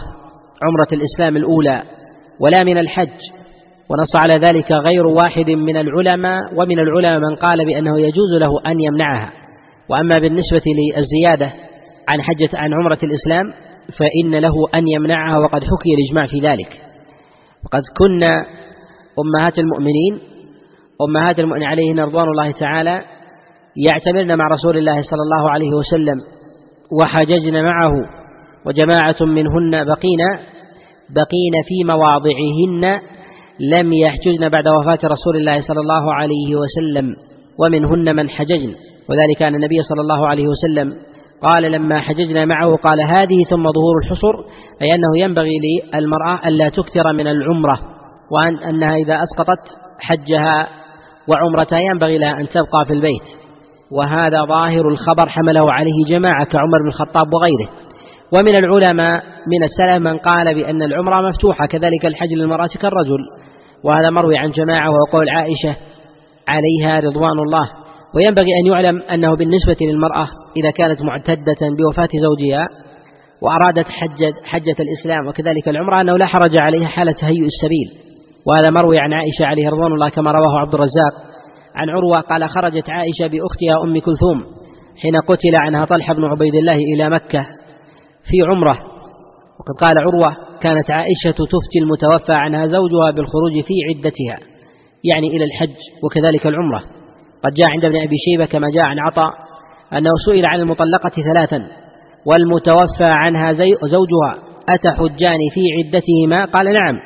[0.62, 1.82] عمرة الإسلام الأولى
[2.40, 3.18] ولا من الحج.
[3.90, 8.80] ونص على ذلك غير واحد من العلماء ومن العلماء من قال بأنه يجوز له أن
[8.80, 9.32] يمنعها.
[9.90, 11.52] وأما بالنسبة للزيادة
[12.08, 13.52] عن حجة عن عمرة الإسلام
[13.98, 16.82] فإن له أن يمنعها وقد حكي الإجماع في ذلك.
[17.64, 18.46] وقد كنا
[19.18, 20.18] أمهات المؤمنين
[21.08, 23.04] أمهات المؤمنين عليهن رضوان الله تعالى
[23.76, 26.16] يعتمرن مع رسول الله صلى الله عليه وسلم
[27.00, 27.92] وحججن معه
[28.66, 30.20] وجماعة منهن بقين
[31.10, 33.00] بقين في مواضعهن
[33.60, 37.14] لم يحججن بعد وفاة رسول الله صلى الله عليه وسلم
[37.60, 38.74] ومنهن من حججن.
[39.10, 40.92] وذلك أن النبي صلى الله عليه وسلم
[41.42, 44.34] قال لما حججنا معه قال هذه ثم ظهور الحصر
[44.82, 45.52] أي أنه ينبغي
[45.94, 47.78] للمرأة ألا تكثر من العمرة
[48.32, 49.62] وأن أنها إذا أسقطت
[50.00, 50.68] حجها
[51.28, 53.46] وعمرة ينبغي لها أن تبقى في البيت.
[53.92, 57.68] وهذا ظاهر الخبر حمله عليه جماعة كعمر بن الخطاب وغيره.
[58.32, 63.18] ومن العلماء من السلف من قال بأن العمرة مفتوحة كذلك الحج للمرأة كالرجل.
[63.84, 65.76] وهذا مروي عن جماعة وهو قول عائشة
[66.48, 67.68] عليها رضوان الله.
[68.14, 72.68] وينبغي أن يعلم أنه بالنسبة للمرأة إذا كانت معتدة بوفاة زوجها
[73.42, 78.06] وأرادت حجة, حجة الإسلام وكذلك العمرة أنه لا حرج عليها حالة تهيئ السبيل.
[78.46, 81.12] وهذا مروي عن عائشة عليه رضوان الله كما رواه عبد الرزاق.
[81.74, 84.44] عن عروة قال خرجت عائشة بأختها أم كلثوم
[85.02, 87.46] حين قتل عنها طلحة بن عبيد الله إلى مكة
[88.30, 88.95] في عمرة.
[89.66, 94.48] وقد قال عروة كانت عائشة تفتي المتوفى عنها زوجها بالخروج في عدتها
[95.04, 96.82] يعني إلى الحج وكذلك العمرة.
[97.44, 99.30] قد جاء عند ابن أبي شيبة كما جاء عن عطاء
[99.92, 101.66] أنه سئل عن المطلقة ثلاثا
[102.26, 104.34] والمتوفى عنها زوجها
[104.68, 106.98] أتحجان في عدتهما؟ قال نعم.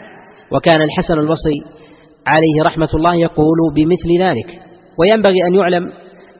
[0.52, 1.60] وكان الحسن البصري
[2.26, 4.62] عليه رحمة الله يقول بمثل ذلك.
[4.98, 5.92] وينبغي أن يعلم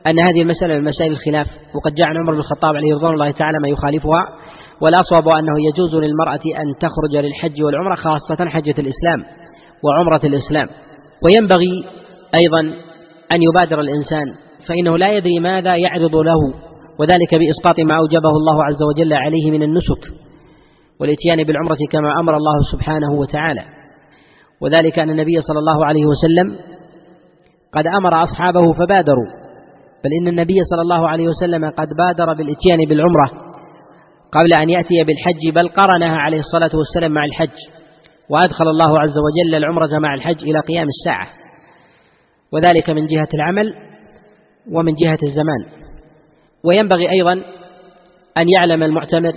[0.07, 3.31] أن هذه المسألة من مسائل الخلاف وقد جاء عن عمر بن الخطاب عليه رضوان الله
[3.31, 4.27] تعالى ما يخالفها.
[4.81, 9.23] والأصوب أنه يجوز للمرأة أن تخرج للحج والعمرة خاصة حجة الإسلام
[9.83, 10.67] وعمرة الإسلام.
[11.23, 11.83] وينبغي
[12.35, 12.59] أيضا
[13.31, 14.25] أن يبادر الإنسان
[14.69, 16.39] فإنه لا يدري ماذا يعرض له
[16.99, 20.01] وذلك بإسقاط ما أوجبه الله عز وجل عليه من النسك
[20.99, 23.61] والإتيان بالعمرة كما أمر الله سبحانه وتعالى.
[24.61, 26.59] وذلك أن النبي صلى الله عليه وسلم
[27.73, 29.27] قد أمر أصحابه فبادروا
[30.03, 33.50] بل إن النبي صلى الله عليه وسلم قد بادر بالإتيان بالعمرة.
[34.31, 37.57] قبل أن يأتي بالحج بل قرنها عليه الصلاة والسلام مع الحج
[38.29, 41.27] وأدخل الله عز وجل العمرة مع الحج إلى قيام الساعة.
[42.53, 43.73] وذلك من جهة العمل
[44.71, 45.81] ومن جهة الزمان.
[46.63, 47.33] وينبغي أيضا
[48.37, 49.33] أن يعلم المعتمر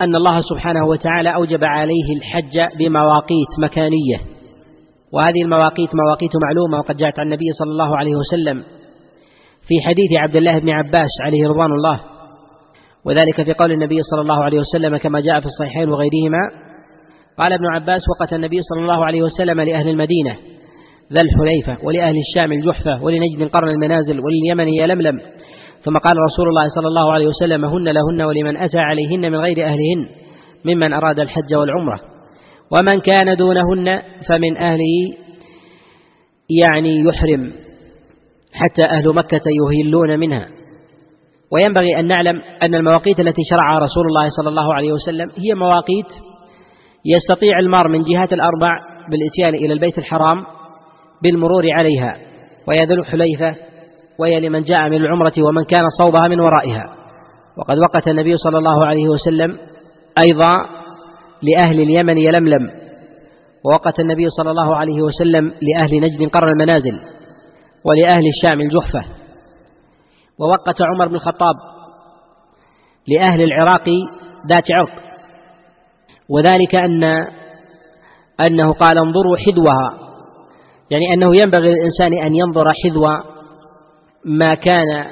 [0.00, 4.18] أن الله سبحانه وتعالى أوجب عليه الحج بمواقيت مكانية.
[5.12, 8.62] وهذه المواقيت مواقيت معلومة وقد جاءت عن النبي صلى الله عليه وسلم
[9.68, 12.17] في حديث عبد الله بن عباس عليه رضوان الله.
[13.06, 16.38] وذلك في قول النبي صلى الله عليه وسلم كما جاء في الصحيحين وغيرهما
[17.38, 20.36] قال ابن عباس وقت النبي صلى الله عليه وسلم لأهل المدينة
[21.12, 25.20] ذا الحليفة ولأهل الشام الجحفة ولنجد قرن المنازل ولليمن يلملم
[25.80, 29.66] ثم قال رسول الله صلى الله عليه وسلم هن لهن ولمن أتى عليهن من غير
[29.66, 30.08] أهلهن
[30.64, 32.00] ممن أراد الحج والعمرة
[32.72, 35.16] ومن كان دونهن فمن أهله
[36.50, 37.52] يعني يحرم
[38.54, 40.57] حتى أهل مكة يهلون منها
[41.52, 46.06] وينبغي أن نعلم أن المواقيت التي شرعها رسول الله صلى الله عليه وسلم هي مواقيت
[47.06, 48.78] يستطيع المار من جهات الأربع
[49.10, 50.44] بالإتيان إلى البيت الحرام
[51.22, 52.16] بالمرور عليها
[52.66, 53.56] وهي ذو الحليفة
[54.18, 56.84] وهي لمن جاء من العمرة ومن كان صوبها من ورائها.
[57.58, 59.56] وقد وقت النبي صلى الله عليه وسلم
[60.24, 60.66] أيضا
[61.42, 62.70] لأهل اليمن يلملم
[63.64, 67.00] ووقت النبي صلى الله عليه وسلم لأهل نجد قرن المنازل
[67.84, 69.17] ولأهل الشام الجحفة.
[70.40, 71.54] ووقت عمر بن الخطاب
[73.08, 73.84] لأهل العراق
[74.48, 75.02] ذات عرق.
[76.28, 77.04] وذلك أن
[78.40, 79.98] أنه قال انظروا حذوها.
[80.90, 83.06] يعني أنه ينبغي للإنسان أن ينظر حذو
[84.24, 85.04] ما كان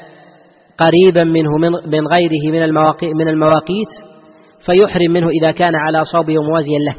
[0.79, 1.51] قريبا منه
[1.87, 2.75] من غيره من
[3.17, 3.89] من المواقيت
[4.67, 6.95] فيحرم منه إذا كان على صوبه موازيا له.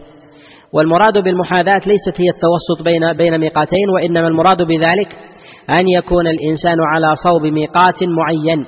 [0.74, 5.18] والمراد بالمحاذاة ليست هي التوسط بين بين ميقاتين وإنما المراد بذلك
[5.70, 8.66] أن يكون الإنسان على صوب ميقات معين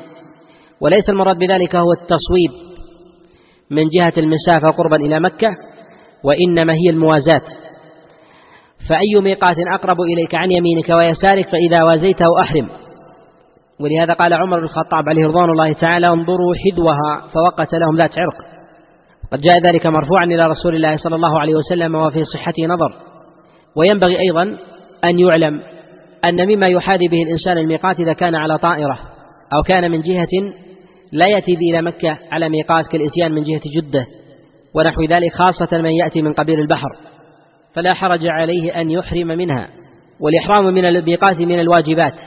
[0.81, 2.69] وليس المراد بذلك هو التصويب
[3.71, 5.47] من جهة المسافة قربا إلى مكة
[6.23, 7.45] وإنما هي الموازاة.
[8.89, 12.69] فأي ميقات أقرب إليك عن يمينك ويسارك فإذا وازيته أحرم.
[13.79, 18.35] ولهذا قال عمر بن الخطاب عليه رضوان الله تعالى انظروا حدوها فوقت لهم ذات عرق.
[19.31, 22.93] قد جاء ذلك مرفوعا إلى رسول الله صلى الله عليه وسلم وفي صحته نظر.
[23.75, 24.57] وينبغي أيضا
[25.05, 25.62] أن يعلم
[26.25, 28.99] أن مما يحاذي به الإنسان الميقات إذا كان على طائرة
[29.53, 30.53] أو كان من جهة
[31.12, 34.05] لا يأتي إلى مكة على ميقات كالإتيان من جهة جدة
[34.73, 36.89] ونحو ذلك خاصة من يأتي من قبيل البحر.
[37.73, 39.69] فلا حرج عليه أن يحرم منها.
[40.19, 42.19] والإحرام من الميقات من الواجبات.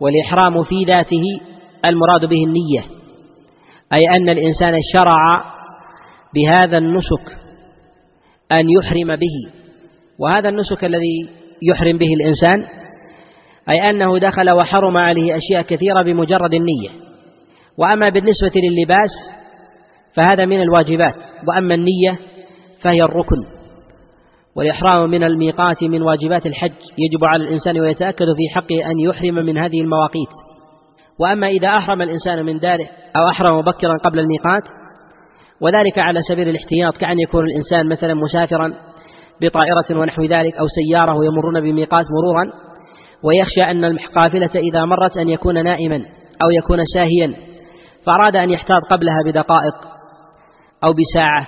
[0.00, 1.22] والإحرام في ذاته
[1.86, 2.98] المراد به النية.
[3.92, 5.44] أي أن الإنسان شرع
[6.34, 7.38] بهذا النسك
[8.52, 9.52] أن يحرم به.
[10.18, 11.28] وهذا النسك الذي
[11.62, 12.77] يحرم به الإنسان
[13.70, 16.88] أي أنه دخل وحرم عليه أشياء كثيرة بمجرد النية.
[17.78, 19.10] وأما بالنسبة للباس
[20.16, 21.14] فهذا من الواجبات
[21.48, 22.18] وأما النية
[22.82, 23.36] فهي الركن.
[24.56, 29.58] والإحرام من الميقات من واجبات الحج يجب على الإنسان ويتأكد في حقه أن يحرم من
[29.58, 30.32] هذه المواقيت.
[31.18, 34.62] وأما إذا أحرم الإنسان من داره أو أحرم مبكرا قبل الميقات
[35.60, 38.74] وذلك على سبيل الاحتياط كأن يكون الإنسان مثلا مسافرا
[39.42, 42.67] بطائرة ونحو ذلك أو سيارة ويمرون بميقات مرورا
[43.24, 45.96] ويخشى أن القافلة إذا مرت أن يكون نائما
[46.42, 47.34] أو يكون ساهيا
[48.06, 49.74] فأراد أن يحتاط قبلها بدقائق
[50.84, 51.46] أو بساعة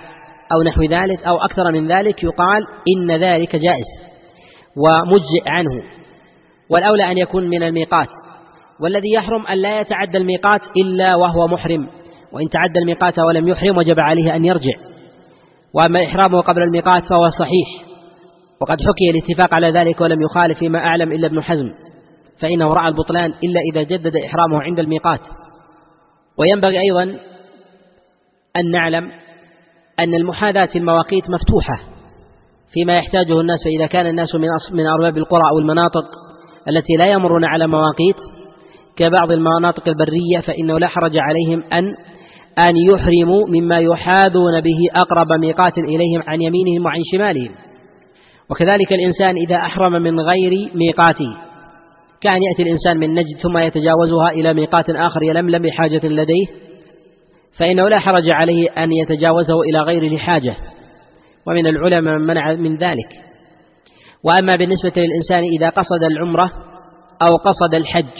[0.51, 2.63] أو نحو ذلك أو أكثر من ذلك يقال
[2.97, 4.11] إن ذلك جائز
[4.77, 5.83] ومجزئ عنه.
[6.69, 8.07] والأولى أن يكون من الميقات.
[8.79, 11.87] والذي يحرم أن لا يتعدى الميقات إلا وهو محرم
[12.31, 14.73] وإن تعدى الميقات ولم يحرم وجب عليه أن يرجع.
[15.73, 17.90] وأما إحرامه قبل الميقات فهو صحيح.
[18.61, 21.71] وقد حكي الاتفاق على ذلك ولم يخالف فيما أعلم إلا ابن حزم
[22.41, 25.19] فإنه رأى البطلان إلا إذا جدد إحرامه عند الميقات.
[26.37, 27.03] وينبغي أيضا
[28.57, 29.11] أن نعلم
[29.99, 31.91] أن المحاذاة المواقيت مفتوحة
[32.73, 36.05] فيما يحتاجه الناس فإذا كان الناس من من أرباب القرى أو المناطق
[36.67, 38.17] التي لا يمرون على مواقيت
[38.95, 41.83] كبعض المناطق البرية فإنه لا حرج عليهم أن
[42.59, 47.70] أن يحرموا مما يحاذون به أقرب ميقات إليهم عن يمينهم وعن شمالهم.
[48.49, 51.37] وكذلك الإنسان إذا أحرم من غير ميقاته
[52.21, 56.45] كأن يأتي الإنسان من نجد ثم يتجاوزها إلى ميقات آخر يلملم بحاجة لديه
[57.57, 60.55] فإنه لا حرج عليه أن يتجاوزه إلى غير لحاجة
[61.47, 63.09] ومن العلماء من منع من ذلك.
[64.23, 66.51] وأما بالنسبة للإنسان إذا قصد العمرة
[67.21, 68.15] أو قصد الحج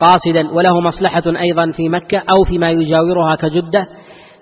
[0.00, 3.86] قاصدا وله مصلحة أيضا في مكة أو فيما يجاورها كجدة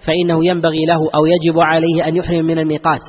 [0.06, 3.00] فإنه ينبغي له أو يجب عليه أن يحرم من الميقات.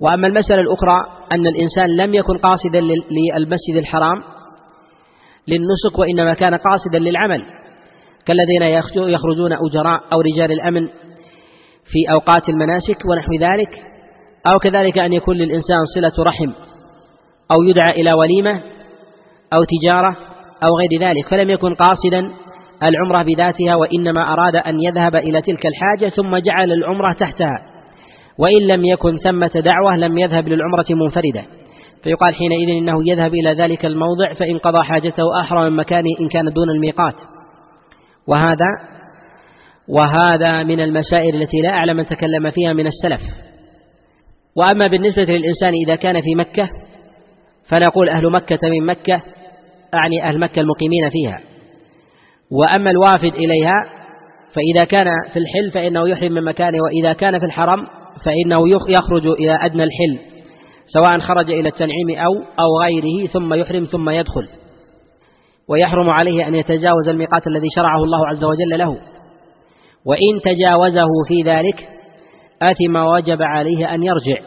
[0.00, 2.80] وأما المسألة الأخرى أن الإنسان لم يكن قاصدا
[3.10, 4.22] للمسجد الحرام
[5.48, 7.44] للنسك وإنما كان قاصدا للعمل.
[8.26, 8.62] كالذين
[8.96, 10.86] يخرجون أجراء أو رجال الأمن
[11.84, 13.70] في أوقات المناسك ونحو ذلك
[14.46, 16.52] أو كذلك أن يكون للإنسان صلة رحم
[17.50, 18.62] أو يدعى إلى وليمة
[19.52, 20.16] أو تجارة
[20.62, 22.30] أو غير ذلك فلم يكن قاصدا
[22.82, 27.77] العمرة بذاتها وإنما أراد أن يذهب إلى تلك الحاجة ثم جعل العمرة تحتها.
[28.38, 31.44] وإن لم يكن ثمة دعوة لم يذهب للعمرة منفردة.
[32.02, 36.52] فيقال حينئذ إنه يذهب إلى ذلك الموضع فإن قضى حاجته أحرم من مكانه إن كان
[36.52, 37.14] دون الميقات.
[38.26, 38.66] وهذا
[39.88, 43.20] وهذا من المسائل التي لا أعلم من تكلم فيها من السلف.
[44.56, 46.68] وأما بالنسبة للإنسان إذا كان في مكة
[47.70, 49.22] فنقول أهل مكة من مكة
[49.94, 51.40] أعني أهل مكة المقيمين فيها.
[52.50, 53.84] وأما الوافد إليها
[54.54, 57.86] فإذا كان في الحل فإنه يحرم من مكانه وإذا كان في الحرم
[58.24, 60.38] فإنه يخرج إلى أدنى الحل
[60.94, 64.48] سواء خرج إلى التنعيم أو أو غيره ثم يحرم ثم يدخل.
[65.68, 68.98] ويحرم عليه أن يتجاوز الميقات الذي شرعه الله عز وجل له.
[70.04, 71.88] وإن تجاوزه في ذلك
[72.62, 74.38] آثم وجب عليه أن يرجع.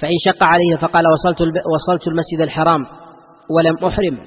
[0.00, 1.40] فإن شق عليه فقال وصلت
[1.74, 2.80] وصلت المسجد الحرام
[3.56, 4.18] ولم أحرم.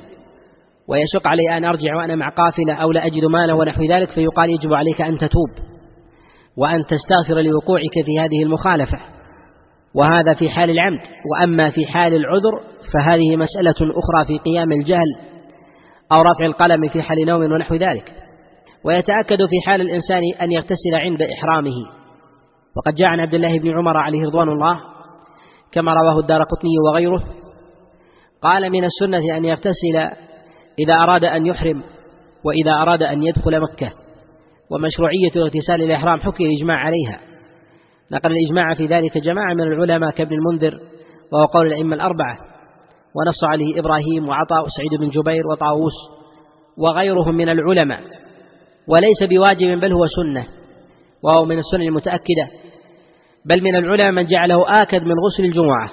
[0.89, 4.73] ويشق علي أن أرجع وأنا مع قافلة أو لا أجد مالا ونحو ذلك فيقال يجب
[4.73, 5.76] عليك أن تتوب.
[6.57, 8.97] وأن تستغفر لوقوعك في هذه المخالفة.
[9.95, 10.99] وهذا في حال العمد.
[11.31, 12.61] وأما في حال العذر
[12.93, 15.15] فهذه مسألة أخرى في قيام الجهل
[16.11, 18.13] أو رفع القلم في حال نوم ونحو ذلك.
[18.83, 21.75] ويتأكد في حال الإنسان أن يغتسل عند إحرامه.
[22.77, 24.79] وقد جاء عن عبد الله بن عمر عليه رضوان الله
[25.71, 27.23] كما رواه الدار قطني وغيره.
[28.41, 29.97] قال من السنة أن يغتسل
[30.79, 31.83] إذا أراد أن يحرم
[32.43, 34.06] وإذا أراد أن يدخل مكة.
[34.71, 37.19] ومشروعية اغتسال الإحرام حكي الإجماع عليها.
[38.11, 40.79] نقل الإجماع في ذلك جماعة من العلماء كابن المنذر
[41.33, 42.37] وهو قول الأئمة الأربعة
[43.15, 45.93] ونص عليه إبراهيم وعطاء سعيد بن جبير وطاووس
[46.77, 48.01] وغيرهم من العلماء.
[48.87, 50.45] وليس بواجب بل هو سنة
[51.23, 52.47] وهو من السنن المتأكدة.
[53.45, 55.89] بل من العلماء من جعله آكد من غسل الجمعة.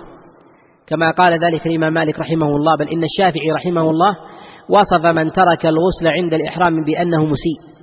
[0.86, 4.16] كما قال ذلك الإمام مالك رحمه الله بل إن الشافعي رحمه الله
[4.68, 7.73] وصف من ترك الغسل عند الإحرام بأنه مسيء.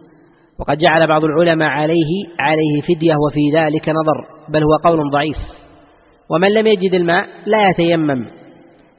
[0.59, 2.09] وقد جعل بعض العلماء عليه
[2.39, 5.37] عليه فدية وفي ذلك نظر بل هو قول ضعيف.
[6.29, 8.25] ومن لم يجد الماء لا يتيمم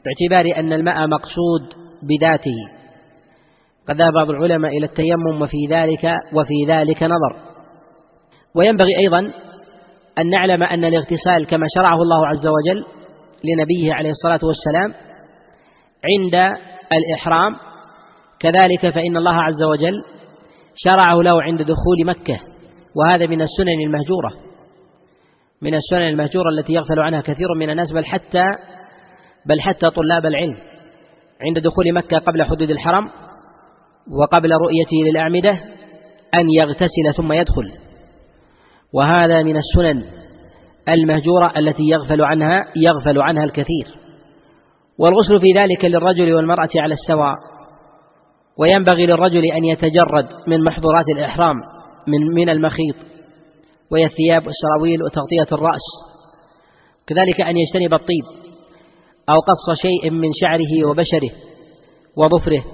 [0.05, 1.63] باعتبار أن الماء مقصود
[2.03, 2.57] بذاته.
[3.89, 7.37] قد ذهب بعض العلماء إلى التيمم وفي ذلك وفي ذلك نظر.
[8.57, 9.31] وينبغي أيضا
[10.19, 12.85] أن نعلم أن الاغتسال كما شرعه الله عز وجل
[13.45, 14.95] لنبيه عليه الصلاة والسلام
[16.05, 16.57] عند
[16.93, 17.57] الإحرام.
[18.41, 20.05] كذلك فإن الله عز وجل
[20.75, 22.41] شرعه له عند دخول مكة
[22.97, 24.33] وهذا من السنن المهجورة.
[25.63, 28.45] من السنن المهجورة التي يغفل عنها كثير من الناس بل حتى
[29.47, 30.57] بل حتى طلاب العلم.
[31.49, 33.11] عند دخول مكة قبل حدود الحرم
[34.21, 35.51] وقبل رؤيته للأعمدة
[36.35, 37.73] أن يغتسل ثم يدخل.
[38.95, 40.05] وهذا من السنن
[40.89, 43.87] المهجورة التي يغفل عنها يغفل عنها الكثير.
[44.99, 47.52] والغسل في ذلك للرجل والمرأة على السواء.
[48.59, 51.57] وينبغي للرجل أن يتجرد من محظورات الإحرام
[52.09, 52.97] من من المخيط
[53.91, 55.83] وهي الثياب والسراويل وتغطية الرأس
[57.07, 58.25] كذلك أن يجتنب الطيب
[59.31, 61.31] أو قص شيء من شعره وبشره
[62.17, 62.65] وظفره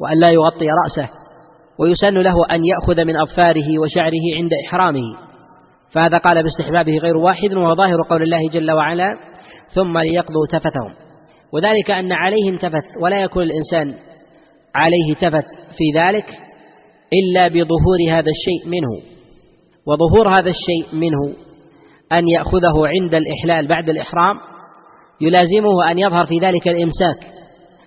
[0.00, 1.10] وأن لا يغطي رأسه
[1.78, 5.30] ويسن له أن يأخذ من أظفاره وشعره عند إحرامه.
[5.94, 9.18] فهذا قال باستحبابه غير واحد وهو ظاهر قول الله جل وعلا
[9.74, 10.94] ثم ليقضوا تفثهم
[11.52, 13.94] وذلك أن عليهم تفث ولا يكون الإنسان
[14.74, 15.44] عليه تفث
[15.78, 16.26] في ذلك
[17.12, 19.02] إلا بظهور هذا الشيء منه
[19.86, 21.34] وظهور هذا الشيء منه
[22.12, 24.36] أن يأخذه عند الإحلال بعد الإحرام
[25.20, 27.40] يلازمه أن يظهر في ذلك الإمساك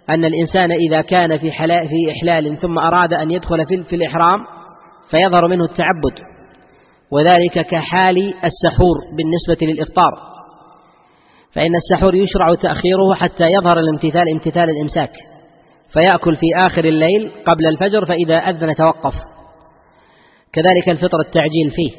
[0.09, 4.39] أن الإنسان إذا كان في, في إحلال ثم أراد أن يدخل في, في الإحرام
[5.11, 6.19] فيظهر منه التعبد
[7.11, 10.11] وذلك كحال السحور بالنسبة للإفطار
[11.53, 15.11] فإن السحور يشرع تأخيره حتى يظهر الامتثال امتثال الإمساك.
[15.93, 19.13] فيأكل في آخر الليل قبل الفجر فإذا أذن توقف.
[20.53, 21.91] كذلك الفطر التعجيل فيه.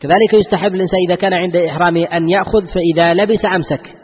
[0.00, 3.96] كذلك يستحب الإنسان إذا كان عند إحرامه أن يأخذ فإذا لبس أمسك.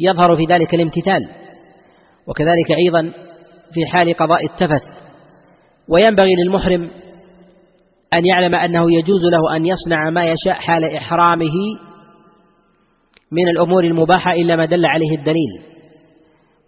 [0.00, 1.28] يظهر في ذلك الامتثال.
[2.26, 3.12] وكذلك أيضا
[3.72, 4.82] في حال قضاء التفث.
[5.88, 6.90] وينبغي للمحرم
[8.14, 11.54] أن يعلم أنه يجوز له أن يصنع ما يشاء حال إحرامه
[13.32, 15.69] من الأمور المباحة إلا ما دل عليه الدليل.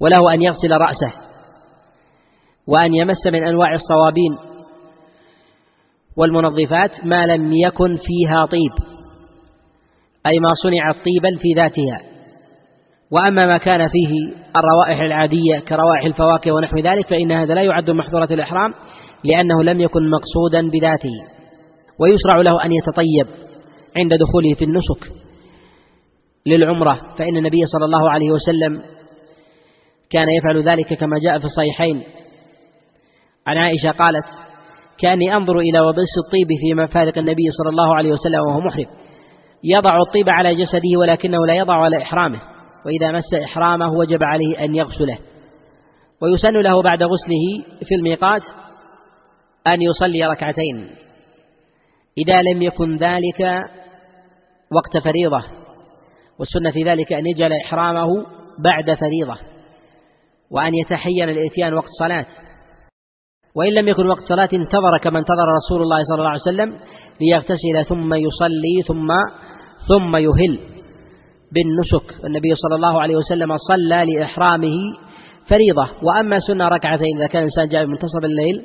[0.03, 1.12] وله أن يغسل رأسه
[2.66, 4.53] وأن يمس من أنواع الصوابين
[6.16, 8.72] والمنظفات ما لم يكن فيها طيب
[10.26, 12.12] أي ما صنعت طيبا في ذاتها.
[13.11, 18.28] وأما ما كان فيه الروائح العادية كروائح الفواكه ونحو ذلك فإن هذا لا يعد محظورة
[18.30, 18.74] الإحرام
[19.24, 21.42] لأنه لم يكن مقصودا بذاته.
[21.98, 23.26] ويشرع له أن يتطيب
[23.96, 25.12] عند دخوله في النسك
[26.46, 28.82] للعمرة فإن النبي صلى الله عليه وسلم
[30.12, 32.02] كان يفعل ذلك كما جاء في الصحيحين.
[33.46, 34.26] عن عائشة قالت
[34.98, 38.86] كأني أنظر إلى وبس الطيب في مفارق النبي صلى الله عليه وسلم وهو محرم
[39.64, 42.40] يضع الطيب على جسده ولكنه لا يضع على إحرامه
[42.86, 45.18] وإذا مس إحرامه وجب عليه أن يغسله.
[46.22, 48.42] ويسن له بعد غسله في الميقات
[49.66, 50.90] أن يصلي ركعتين.
[52.18, 53.40] إذا لم يكن ذلك
[54.72, 55.44] وقت فريضة
[56.38, 58.08] والسنة في ذلك أن يجعل إحرامه
[58.58, 59.51] بعد فريضة.
[60.53, 62.26] وأن يتحين الإتيان وقت صلاة.
[63.57, 66.74] وإن لم يكن وقت صلاة انتظر كما انتظر رسول الله صلى الله عليه وسلم
[67.20, 69.09] ليغتسل ثم يصلي ثم
[69.88, 70.59] ثم يهل.
[71.53, 72.24] بالنسك.
[72.24, 74.76] النبي صلى الله عليه وسلم صلى لإحرامه
[75.50, 75.88] فريضة.
[76.03, 78.62] وأما سنة ركعتين إذا كان الإنسان جاء منتصف الليل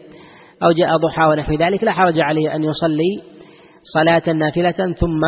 [0.64, 3.22] أو جاء ضحى ونحو ذلك لا حرج عليه أن يصلي
[3.94, 5.22] صلاة نافلة ثم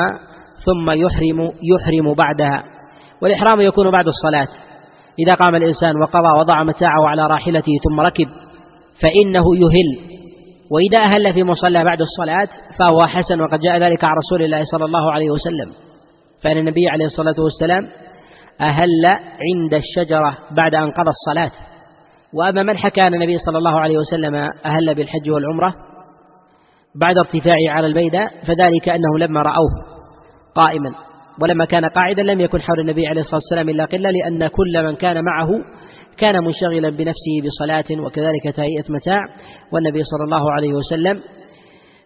[0.66, 2.64] ثم يحرم يحرم بعدها.
[3.22, 4.69] والإحرام يكون بعد الصلاة.
[5.26, 8.28] إذا قام الإنسان وقضى وضع متاعه على راحلته ثم ركب
[9.02, 10.10] فإنه يهل.
[10.72, 12.50] وإذا أهل في مصلى بعد الصلاة
[12.80, 15.74] فهو حسن وقد جاء ذلك عن رسول الله صلى الله عليه وسلم.
[16.44, 17.88] فإن النبي عليه الصلاة والسلام
[18.62, 21.52] أهل عند الشجرة بعد أن قضى الصلاة.
[22.34, 25.74] وأما من حكى أن النبي صلى الله عليه وسلم أهل بالحج والعمرة
[26.96, 29.70] بعد ارتفاعه على البيدة فذلك أنه لما رأوه
[30.56, 31.09] قائما.
[31.42, 34.96] ولما كان قاعدا لم يكن حول النبي عليه الصلاة والسلام إلا قلة لأن كل من
[34.96, 35.50] كان معه
[36.18, 39.20] كان منشغلا بنفسه بصلاة وكذلك تهيئة متاع.
[39.74, 41.22] والنبي صلى الله عليه وسلم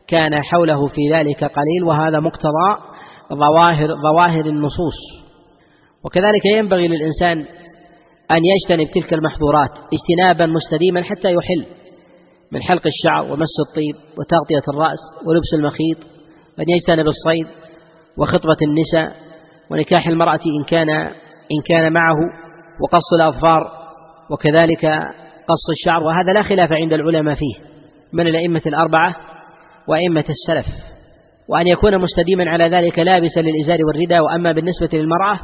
[0.07, 2.77] كان حوله في ذلك قليل وهذا مقتضى
[3.33, 5.23] ظواهر ظواهر النصوص.
[6.05, 7.45] وكذلك ينبغي للإنسان
[8.31, 11.65] أن يجتنب تلك المحظورات اجتنابا مستديما حتى يحل
[12.51, 15.97] من حلق الشعر ومس الطيب وتغطية الرأس ولبس المخيط
[16.57, 17.47] وأن يجتنب الصيد
[18.17, 19.15] وخطبة النساء
[19.71, 20.89] ونكاح المرأة إن كان
[21.51, 22.15] إن كان معه
[22.81, 23.71] وقص الأظفار
[24.31, 24.85] وكذلك
[25.47, 27.55] قص الشعر وهذا لا خلاف عند العلماء فيه
[28.13, 29.15] من الأئمة الأربعة
[29.87, 30.65] وأئمة السلف.
[31.49, 35.39] وأن يكون مستديما على ذلك لابسا للإزار والرداء وأما بالنسبة للمرأة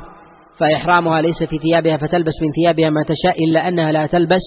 [0.59, 4.41] فإحرامها ليس في ثيابها فتلبس من ثيابها ما تشاء إلا أنها لا تلبس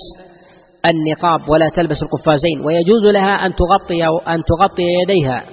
[0.86, 2.60] النقاب ولا تلبس القفازين.
[2.64, 4.04] ويجوز لها أن تغطي
[4.34, 5.44] أن تغطي يديها.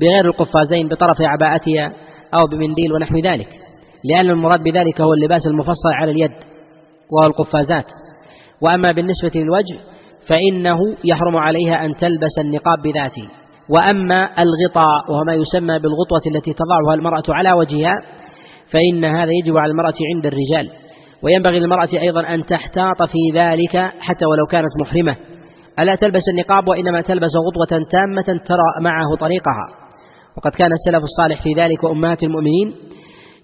[0.00, 1.92] بغير القفازين بطرف عباءتها
[2.34, 3.48] أو بمنديل ونحو ذلك
[4.04, 6.36] لأن المراد بذلك هو اللباس المفصل على اليد
[7.12, 7.86] وهو القفازات.
[8.60, 9.78] وأما بالنسبة للوجه
[10.28, 13.28] فإنه يحرم عليها أن تلبس النقاب بذاته.
[13.68, 17.94] وأما الغطاء وهو ما يسمى بالغطوة التي تضعها المرأة على وجهها
[18.72, 20.70] فإن هذا يجب على المرأة عند الرجال.
[21.22, 25.16] وينبغي للمرأة أيضا أن تحتاط في ذلك حتى ولو كانت محرمة.
[25.78, 29.85] ألا تلبس النقاب وإنما تلبس غطوة تامة ترى معه طريقها.
[30.36, 32.74] وقد كان السلف الصالح في ذلك وأمهات المؤمنين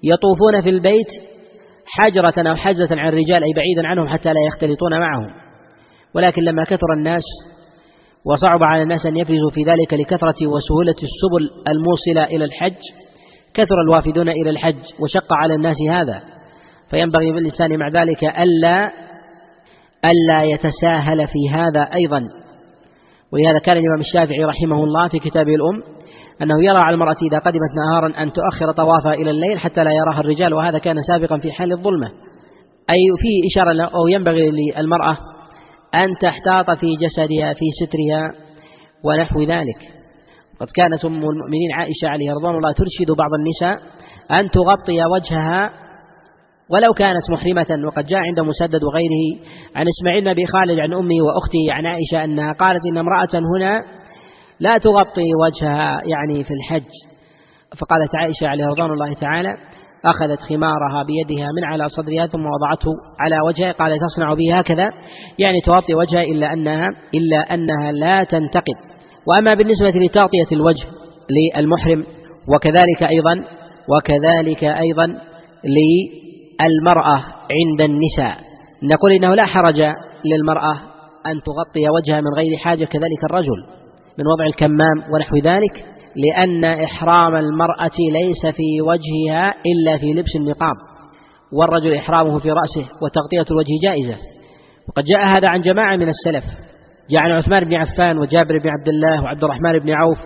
[0.03, 1.09] يطوفون في البيت
[1.87, 5.31] حجرة أو حجزة عن الرجال أي بعيدا عنهم حتى لا يختلطون معهم.
[6.15, 7.23] ولكن لما كثر الناس
[8.25, 12.81] وصعب على الناس أن يفرزوا في ذلك لكثرة وسهولة السبل الموصلة إلى الحج
[13.55, 16.23] كثر الوافدون إلى الحج وشق على الناس هذا.
[16.91, 18.91] فينبغي بالإنسان مع ذلك ألا
[20.05, 22.29] ألا يتساهل في هذا أيضا.
[23.33, 26.02] ولهذا كان الإمام الشافعي رحمه الله في كتابه الأم
[26.43, 30.21] أنه يرى على المرأة إذا قدمت نهارا أن تؤخر طوافها إلى الليل حتى لا يراها
[30.21, 32.07] الرجال وهذا كان سابقا في حال الظلمة.
[32.91, 35.17] أي في إشارة أو ينبغي للمرأة
[35.95, 38.45] أن تحتاط في جسدها في سترها
[39.05, 39.79] ونحو ذلك.
[40.61, 43.89] قد كانت أم المؤمنين عائشة عليه رضوان الله ترشد بعض النساء
[44.41, 45.71] أن تغطي وجهها
[46.71, 47.87] ولو كانت محرمة.
[47.87, 52.25] وقد جاء عند مسدد وغيره عن إسماعيل بن أبي خالد عن أمه وأخته عن عائشة
[52.25, 54.02] أنها قالت إن امرأة هنا
[54.63, 56.91] لا تغطي وجهها يعني في الحج.
[57.81, 59.57] فقالت عائشة عليه رضوان الله تعالى
[60.05, 62.91] أخذت خمارها بيدها من على صدرها ثم وضعته
[63.21, 64.91] على وجهها قال تصنع به هكذا.
[65.39, 68.75] يعني تغطي وجهها إلا أنها إلا أنها لا تنتقد.
[69.27, 70.87] وأما بالنسبة لتغطية الوجه
[71.31, 72.05] للمحرم
[72.49, 73.45] وكذلك أيضا
[73.89, 75.07] وكذلك أيضا
[75.65, 78.39] للمرأة عند النساء.
[78.93, 79.81] نقول إنه لا حرج
[80.25, 80.75] للمرأة
[81.27, 83.82] أن تغطي وجهها من غير حاجة كذلك الرجل.
[84.19, 85.85] من وضع الكمام ونحو ذلك
[86.17, 90.77] لأن إحرام المرأة ليس في وجهها إلا في لبس النقاب
[91.53, 94.17] والرجل إحرامه في رأسه وتغطية الوجه جائزة.
[94.89, 96.45] وقد جاء هذا عن جماعة من السلف
[97.11, 100.19] جاء عن عثمان بن عفان وجابر بن عبد الله وعبد الرحمن بن عوف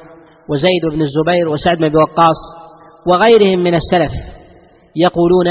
[0.49, 2.37] وزيد بن الزبير وسعد بن وقاص
[3.07, 4.13] وغيرهم من السلف
[4.97, 5.47] يقولون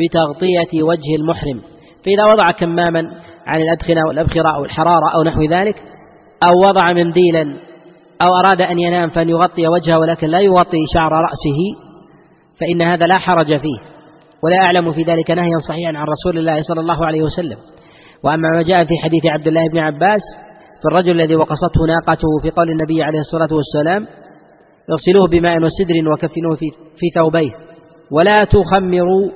[0.00, 1.60] بتغطية وجه المحرم
[2.04, 3.02] فإذا وضع كماما
[3.46, 5.82] عن الأدخنة والأبخرة أو الحرارة أو نحو ذلك
[6.42, 7.56] أو وضع منديلا
[8.22, 11.90] أو أراد أن ينام فأن يغطي وجهه ولكن لا يغطي شعر رأسه
[12.60, 13.78] فإن هذا لا حرج فيه
[14.42, 17.56] ولا أعلم في ذلك نهيا صحيحا عن رسول الله صلى الله عليه وسلم
[18.24, 20.20] وأما ما جاء في حديث عبد الله بن عباس
[20.82, 24.06] في الرجل الذي وقصته ناقته في قول النبي عليه الصلاة والسلام
[24.90, 27.50] اغسلوه بماء وسدر وكفنوه في, في ثوبيه
[28.12, 29.30] ولا تخمروا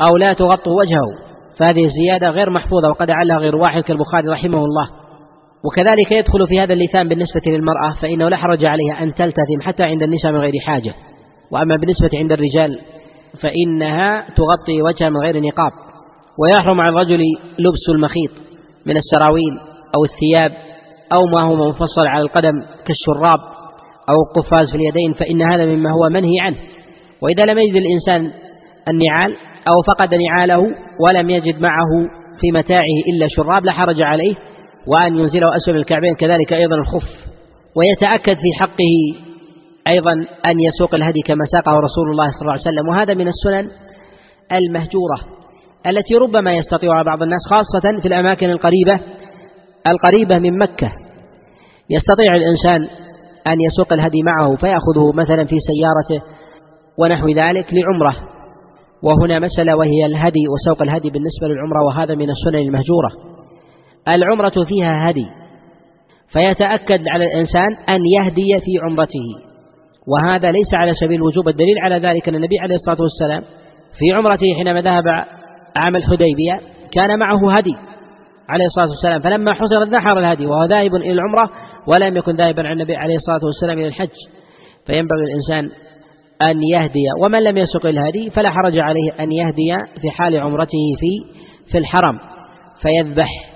[0.00, 1.26] أو لا تغطوا وجهه
[1.58, 5.05] فهذه الزيادة غير محفوظة وقد علها غير واحد كالبخاري رحمه الله
[5.66, 10.02] وكذلك يدخل في هذا اللسان بالنسبة للمرأة فإنه لا حرج عليها أن تلتزم حتى عند
[10.02, 10.94] النساء من غير حاجة.
[11.52, 12.80] وأما بالنسبة عند الرجال
[13.42, 15.72] فإنها تغطي وجهها من غير نقاب.
[16.38, 17.20] ويحرم على الرجل
[17.58, 18.30] لبس المخيط
[18.86, 19.58] من السراويل
[19.96, 20.52] أو الثياب
[21.12, 22.54] أو ما هو منفصل على القدم
[22.86, 23.38] كالشراب
[24.08, 26.56] أو القفاز في اليدين فإن هذا مما هو منهي عنه.
[27.22, 28.32] وإذا لم يجد الإنسان
[28.88, 29.36] النعال
[29.68, 30.62] أو فقد نعاله
[31.00, 32.08] ولم يجد معه
[32.40, 34.34] في متاعه إلا شراب لا حرج عليه
[34.88, 37.26] وأن ينزله أسفل الكعبين كذلك أيضا الخف
[37.76, 38.94] ويتأكد في حقه
[39.88, 40.12] أيضا
[40.46, 42.88] أن يسوق الهدي كما ساقه رسول الله صلى الله عليه وسلم.
[42.88, 43.70] وهذا من السنن
[44.52, 45.18] المهجورة
[45.86, 49.00] التي ربما يستطيعها بعض الناس خاصة في الأماكن القريبة
[49.86, 50.92] القريبة من مكة.
[51.90, 52.88] يستطيع الإنسان
[53.46, 56.24] أن يسوق الهدي معه فيأخذه مثلا في سيارته
[56.98, 58.16] ونحو ذلك لعمرة.
[59.02, 63.35] وهنا مسألة وهي الهدي وسوق الهدي بالنسبة للعمرة وهذا من السنن المهجورة.
[64.08, 65.26] العمرة فيها هدي
[66.32, 69.46] فيتأكد على الإنسان أن يهدي في عمرته
[70.08, 73.42] وهذا ليس على سبيل الوجوب الدليل على ذلك أن النبي عليه الصلاة والسلام
[73.98, 75.04] في عمرته حينما ذهب
[75.76, 76.60] عام الحديبية
[76.92, 77.74] كان معه هدي
[78.48, 81.50] عليه الصلاة والسلام فلما حصر نحر الهدي وهو ذاهب إلى العمرة
[81.86, 84.16] ولم يكن ذاهبا عن النبي عليه الصلاة والسلام إلى الحج
[84.86, 85.70] فينبغي الإنسان
[86.42, 91.40] أن يهدي ومن لم يسق الهدي فلا حرج عليه أن يهدي في حال عمرته في
[91.72, 92.18] في الحرم
[92.82, 93.55] فيذبح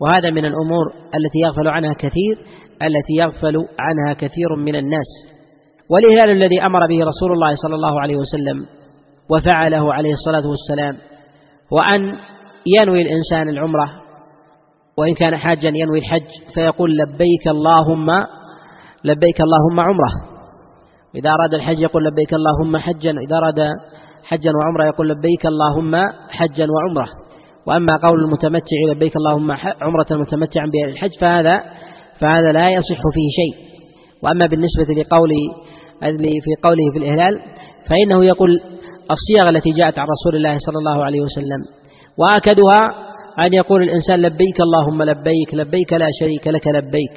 [0.00, 0.84] وهذا من الأمور
[1.14, 2.38] التي يغفل عنها كثير
[2.82, 5.06] التي يغفل عنها كثير من الناس.
[5.90, 8.66] والإهلال الذي أمر به رسول الله صلى الله عليه وسلم
[9.30, 10.96] وفعله عليه الصلاة والسلام
[11.72, 12.14] وأن
[12.66, 13.90] ينوي الإنسان العمرة
[14.98, 18.06] وإن كان حاجا ينوي الحج فيقول لبيك اللهم
[19.04, 20.10] لبيك اللهم عمرة.
[21.14, 23.60] إذا أراد الحج يقول لبيك اللهم حجا إذا أراد
[24.24, 25.96] حجا وعمرة يقول لبيك اللهم
[26.30, 27.08] حجا وعمرة.
[27.66, 29.50] وأما قول المتمتع لبيك اللهم
[29.82, 31.62] عمرة متمتعا بالحج فهذا
[32.20, 33.66] فهذا لا يصح فيه شيء.
[34.22, 35.30] وأما بالنسبة لقول
[36.20, 37.40] في قوله في الإهلال
[37.90, 38.60] فإنه يقول
[39.10, 41.60] الصيغ التي جاءت عن رسول الله صلى الله عليه وسلم
[42.18, 42.94] وأكدها
[43.46, 47.12] أن يقول الإنسان لبيك اللهم لبيك لبيك لا شريك لك لبيك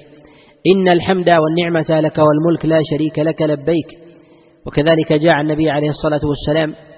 [0.76, 3.88] إن الحمد والنعمة لك والملك لا شريك لك لبيك.
[4.68, 6.89] وكذلك جاء النبي عليه الصلاة والسلام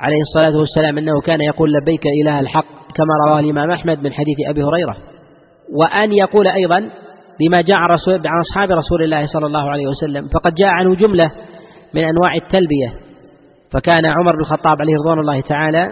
[0.00, 4.36] عليه الصلاة والسلام أنه كان يقول لبيك إله الحق كما رواه الإمام أحمد من حديث
[4.46, 4.96] أبي هريرة.
[5.80, 6.90] وأن يقول أيضا
[7.40, 11.30] بما جاء عن, أصحاب رسول الله صلى الله عليه وسلم فقد جاء عنه جملة
[11.94, 12.92] من أنواع التلبية.
[13.72, 15.88] فكان عمر بن الخطاب عليه رضوان الله تعالى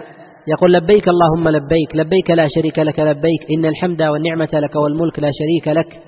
[0.47, 5.31] يقول لبيك اللهم لبيك لبيك لا شريك لك لبيك إن الحمد والنعمة لك والملك لا
[5.33, 6.01] شريك لك.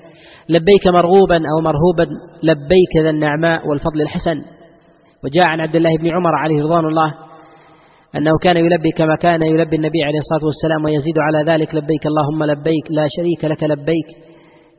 [0.48, 2.06] لبيك مرغوبا أو مرهوبا
[2.42, 4.36] لبيك ذا النعماء والفضل الحسن.
[5.24, 7.31] وجاء عن عبد الله بن عمر عليه رضوان الله
[8.16, 12.44] أنه كان يلبي كما كان يلبي النبي عليه الصلاة والسلام ويزيد على ذلك لبيك اللهم
[12.44, 14.06] لبيك لا شريك لك لبيك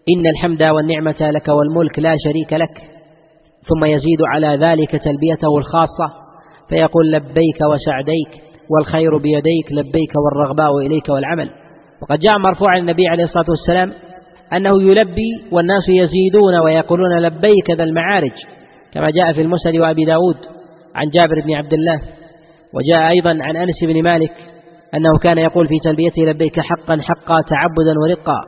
[0.09, 2.77] إن الحمد والنعمة لك والملك لا شريك لك
[3.69, 6.07] ثم يزيد على ذلك تلبيته الخاصة
[6.69, 11.49] فيقول لبيك وسعديك والخير بيديك لبيك والرغباء إليك والعمل
[12.01, 13.93] وقد جاء مرفوعا النبي عليه الصلاة والسلام
[14.53, 18.31] أنه يلبي والناس يزيدون ويقولون لبيك ذا المعارج
[18.93, 20.37] كما جاء في المسند وأبي داود
[20.95, 22.01] عن جابر بن عبد الله
[22.75, 24.33] وجاء أيضا عن أنس بن مالك
[24.95, 28.39] أنه كان يقول في تلبيته لبيك حقا حقا تعبدا ورقا.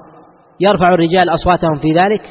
[0.62, 2.22] يرفع الرجال أصواتهم في ذلك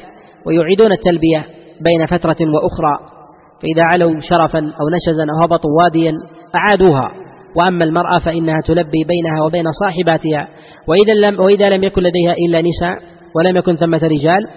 [0.45, 1.45] ويعيدون التلبية
[1.81, 3.15] بين فترة وأخرى.
[3.61, 6.13] فإذا علوا شرفا أو نشزا أو هبطوا واديا
[6.55, 7.11] أعادوها.
[7.57, 10.47] وأما المرأة فإنها تلبي بينها وبين صاحباتها.
[10.87, 12.97] وإذا لم, وإذا لم يكن لديها إلا نساء
[13.35, 14.47] ولم يكن ثمة رجال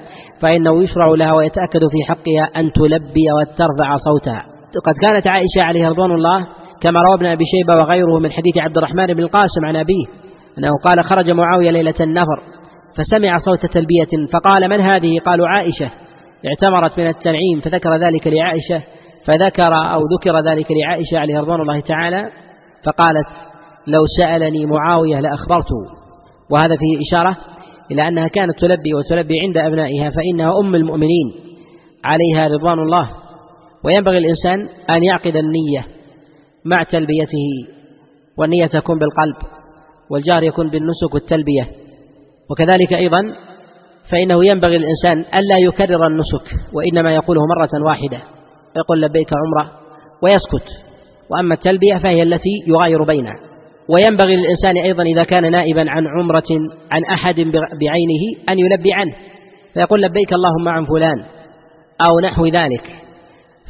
[0.43, 4.43] فإنه يشرع لها ويتأكد في حقها أن تلبي وترفع صوتها.
[4.84, 6.47] قد كانت عائشة عليه رضوان الله
[6.80, 10.04] كما روى ابن أبي شيبة وغيره من حديث عبد الرحمن بن القاسم عن أبيه
[10.58, 12.42] أنه قال خرج معاوية ليلة النفر
[12.96, 15.90] فسمع صوت تلبية فقال من هذه؟ قالوا عائشة.
[16.46, 18.82] اعتمرت من التنعيم فذكر ذلك لعائشة
[19.24, 22.30] فذكر أو ذكر ذلك لعائشة عليه رضوان الله تعالى
[22.84, 23.28] فقالت
[23.86, 25.98] لو سألني معاوية لأخبرته.
[26.50, 27.36] وهذا فيه إشارة
[27.90, 31.32] إلى أنها كانت تلبي وتلبي عند أبنائها فإنها أم المؤمنين
[32.04, 33.10] عليها رضوان الله.
[33.84, 35.97] وينبغي الإنسان أن يعقد النية
[36.64, 37.74] مع تلبيته
[38.38, 39.36] والنية تكون بالقلب
[40.11, 41.66] والجار يكون بالنسك والتلبية.
[42.50, 43.22] وكذلك أيضا
[44.11, 48.22] فإنه ينبغي الإنسان ألا يكرر النسك وإنما يقوله مرة واحدة
[48.76, 49.72] يقول لبيك عمرة
[50.22, 50.68] ويسكت.
[51.30, 53.34] وأما التلبية فهي التي يغاير بينها.
[53.88, 56.50] وينبغي للإنسان أيضا إذا كان نائبا عن عمرة
[56.90, 57.34] عن أحد
[57.80, 59.14] بعينه أن يلبي عنه.
[59.74, 61.24] فيقول لبيك اللهم عن فلان
[62.00, 62.84] أو نحو ذلك.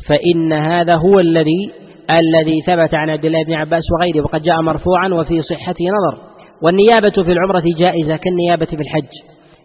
[0.09, 1.73] فإن هذا هو الذي
[2.11, 6.23] الذي ثبت عن عبد الله بن عباس وغيره وقد جاء مرفوعا وفي صحته نظر.
[6.63, 9.09] والنيابة في العمرة جائزة كالنيابة في الحج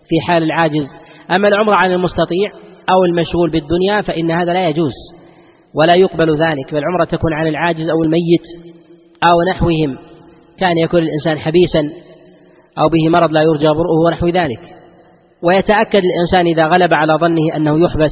[0.10, 0.86] في حال العاجز.
[1.32, 2.52] أما العمرة عن المستطيع
[2.90, 4.94] أو المشغول بالدنيا فإن هذا لا يجوز
[5.76, 8.74] ولا يقبل ذلك فالعمرة تكون عن العاجز أو الميت
[9.24, 9.98] أو نحوهم
[10.60, 11.82] كان يكون الإنسان حبيسا
[12.78, 14.62] أو به مرض لا يرجى برؤه ونحو ذلك.
[15.44, 18.12] ويتأكد الإنسان إذا غلب على ظنه أنه يحبس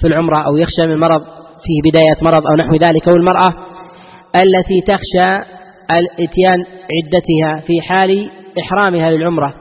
[0.00, 1.22] في العمرة أو يخشى من مرض
[1.62, 3.54] فيه بداية مرض أو نحو ذلك أو المرأة
[4.42, 5.54] التي تخشى
[5.90, 6.58] الإتيان
[6.96, 8.30] عدتها في حال
[8.60, 9.54] إحرامها للعمرة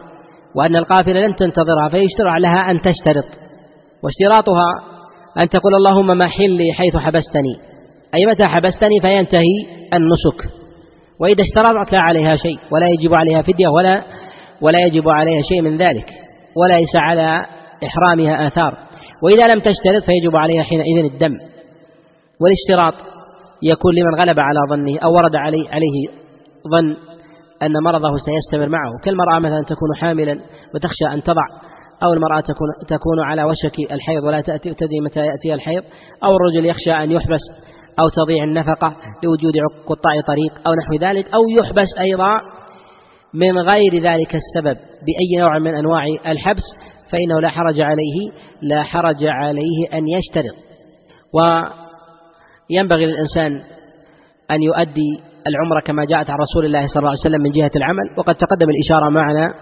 [0.56, 3.26] وأن القافلة لن تنتظرها فيشترع لها أن تشترط
[4.04, 4.72] واشتراطها
[5.40, 7.56] أن تقول اللهم ما حلي حيث حبستني
[8.14, 10.54] أي متى حبستني فينتهي النسك
[11.20, 14.04] وإذا اشترطت لا عليها شيء ولا يجب عليها فدية ولا
[14.62, 16.10] ولا يجب عليها شيء من ذلك
[16.56, 17.46] وليس على
[17.86, 18.78] إحرامها آثار
[19.24, 21.34] وإذا لم تشترط فيجب عليها حينئذ الدم.
[22.42, 22.94] والاشتراط
[23.64, 26.08] يكون لمن غلب على ظنه أو ورد عليه, عليه
[26.72, 26.96] ظن
[27.64, 28.92] أن مرضه سيستمر معه.
[29.04, 30.40] كالمرأة مثلا تكون حاملا
[30.76, 31.44] وتخشى أن تضع
[32.04, 35.84] أو المرأة تكون, تكون على وشك الحيض ولا تأتي تدري متى يأتي الحيض
[36.24, 37.42] أو الرجل يخشى أن يحبس
[38.00, 39.54] أو تضيع النفقة لوجود
[39.88, 42.42] قطاع طريق أو نحو ذلك أو يحبس أيضا
[43.34, 46.64] من غير ذلك السبب بأي نوع من أنواع الحبس
[47.12, 48.32] فإنه لا حرج عليه
[48.62, 50.56] لا حرج عليه أن يشترط.
[52.72, 53.62] وينبغي للإنسان
[54.52, 58.04] أن يؤدي العمرة كما جاءت عن رسول الله صلى الله عليه وسلم من جهة العمل
[58.18, 59.54] وقد تقدم الإشارة معنا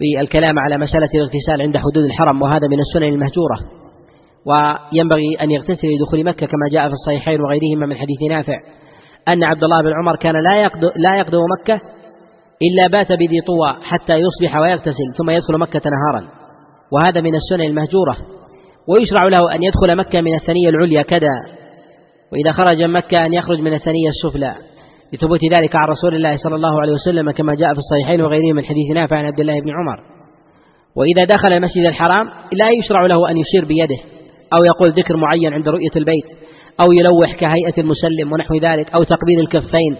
[0.00, 3.58] بالكلام على مسألة الاغتسال عند حدود الحرم وهذا من السنن المهجورة.
[4.46, 8.58] وينبغي أن يغتسل لدخول مكة كما جاء في الصحيحين وغيرهما من حديث نافع.
[9.28, 11.80] أن عبد الله بن عمر كان لا يقدم, لا يقدم مكة
[12.62, 16.28] إلا بات بذي طوى حتى يصبح ويغتسل ثم يدخل مكة نهارا.
[16.92, 18.16] وهذا من السنن المهجورة.
[18.88, 21.28] ويشرع له أن يدخل مكة من الثنية العليا كذا
[22.32, 24.54] وإذا خرج مكة أن يخرج من الثنية السفلى
[25.12, 28.64] لثبوت ذلك عن رسول الله صلى الله عليه وسلم كما جاء في الصحيحين وغيره من
[28.64, 30.00] حديث نافع عن عبد الله بن عمر.
[30.96, 33.98] وإذا دخل المسجد الحرام لا يشرع له أن يشير بيده
[34.54, 36.24] أو يقول ذكر معين عند رؤية البيت
[36.80, 39.96] أو يلوح كهيئة المسلم ونحو ذلك أو تقبيل الكفين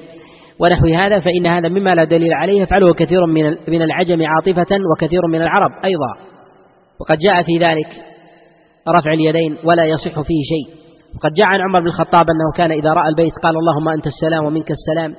[0.61, 5.21] ونحو هذا فإن هذا مما لا دليل عليه يفعله كثير من من العجم عاطفة وكثير
[5.33, 6.31] من العرب أيضا.
[7.01, 7.89] وقد جاء في ذلك
[8.89, 10.80] رفع اليدين ولا يصح فيه شيء.
[11.17, 14.45] وقد جاء عن عمر بن الخطاب أنه كان إذا رأى البيت قال اللهم أنت السلام
[14.45, 15.11] ومنك السلام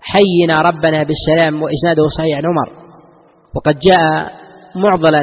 [0.00, 2.68] حينا ربنا بالسلام وإسناده صحيح عن عمر.
[3.56, 4.32] وقد جاء
[4.74, 5.18] معضلا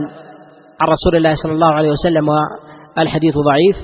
[0.81, 2.29] عن رسول الله صلى الله عليه وسلم
[2.97, 3.75] والحديث ضعيف.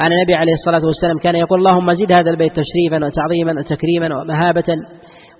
[0.00, 4.76] أن النبي عليه الصلاة والسلام كان يقول اللهم زد هذا البيت تشريفا وتعظيما وتكريما ومهابة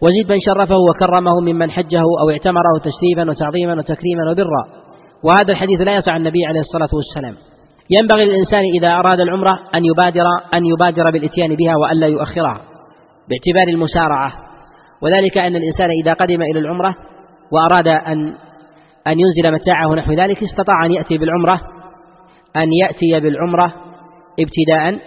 [0.02, 4.64] وزد من شرفه وكرمه ممن حجه أو اعتمره تشريفا وتعظيما وتكريما وبرا.
[5.24, 7.34] وهذا الحديث لا يسع النبي عليه الصلاة والسلام.
[7.90, 10.24] ينبغي للإنسان إذا أراد العمرة أن يبادر
[10.54, 12.60] أن يبادر بالإتيان بها وألا يؤخرها
[13.28, 14.32] باعتبار المسارعة.
[15.02, 16.96] وذلك أن الإنسان إذا قدم إلى العمرة
[17.52, 18.34] وأراد أن
[19.06, 21.60] أن ينزل متاعه نحو ذلك استطاع أن يأتي بالعمرة
[22.56, 23.74] أن يأتي بالعمرة
[24.40, 25.00] ابتداء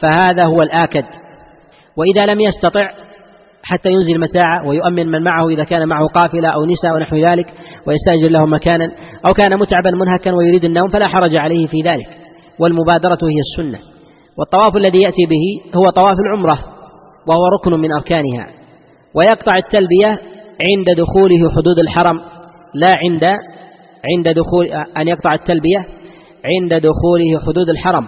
[0.00, 1.04] فهذا هو الآكد.
[1.96, 2.90] وإذا لم يستطع
[3.64, 7.46] حتى ينزل متاعه ويؤمن من معه إذا كان معه قافلة أو نساء ونحو ذلك
[7.86, 8.92] ويستأجر لهم مكانا
[9.26, 12.08] أو كان متعبا منهكا ويريد النوم فلا حرج عليه في ذلك.
[12.58, 13.78] والمبادرة هي السنة.
[14.38, 16.58] والطواف الذي يأتي به هو طواف العمرة
[17.26, 18.46] وهو ركن من أركانها.
[19.14, 20.18] ويقطع التلبية
[20.60, 22.20] عند دخوله حدود الحرم
[22.74, 23.24] لا عند
[24.16, 25.78] عند دخول أن يقطع التلبية
[26.44, 28.06] عند دخوله حدود الحرم.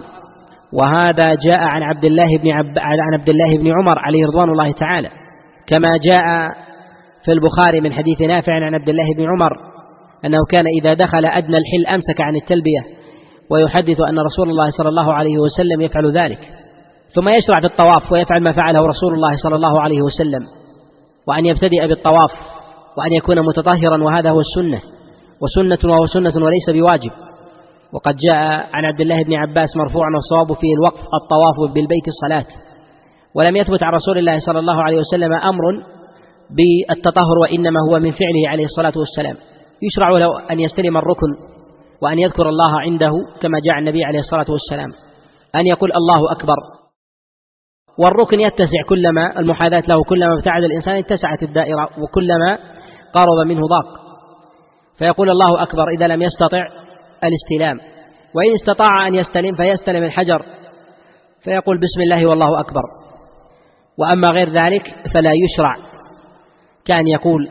[0.73, 2.65] وهذا جاء عن عبد الله بن عب...
[2.77, 5.09] عن عبد الله بن عمر عليه رضوان الله تعالى.
[5.67, 6.23] كما جاء
[7.25, 9.51] في البخاري من حديث نافع عن عبد الله بن عمر
[10.25, 12.81] أنه كان إذا دخل أدنى الحل أمسك عن التلبية
[13.51, 16.39] ويحدث أن رسول الله صلى الله عليه وسلم يفعل ذلك
[17.15, 20.45] ثم يشرع في الطواف ويفعل ما فعله رسول الله صلى الله عليه وسلم
[21.27, 22.31] وأن يبتدئ بالطواف
[22.97, 24.81] وأن يكون متطهرا وهذا هو السنة
[25.41, 27.11] وسنة وهو سنة وليس بواجب.
[27.93, 32.47] وقد جاء عن عبد الله بن عباس مرفوعا والصواب فيه الوقف الطواف بالبيت الصلاة.
[33.37, 35.63] ولم يثبت عن رسول الله صلى الله عليه وسلم أمر
[36.49, 39.37] بالتطهر وإنما هو من فعله عليه الصلاة والسلام.
[39.81, 41.27] يشرع له أن يستلم الركن
[42.01, 43.11] وأن يذكر الله عنده
[43.41, 44.89] كما جاء النبي عليه الصلاة والسلام.
[45.55, 46.55] أن يقول الله أكبر.
[47.99, 52.57] والركن يتسع كلما المحاذاة له كلما ابتعد الإنسان اتسعت الدائرة وكلما
[53.13, 54.07] قارب منه ضاق.
[54.97, 56.67] فيقول الله أكبر إذا لم يستطع
[57.23, 57.79] الاستلام.
[58.35, 60.45] وإن استطاع أن يستلم فيستلم الحجر.
[61.43, 63.06] فيقول بسم الله والله أكبر.
[63.99, 64.83] وأما غير ذلك
[65.13, 65.75] فلا يشرع
[66.85, 67.49] كأن يقول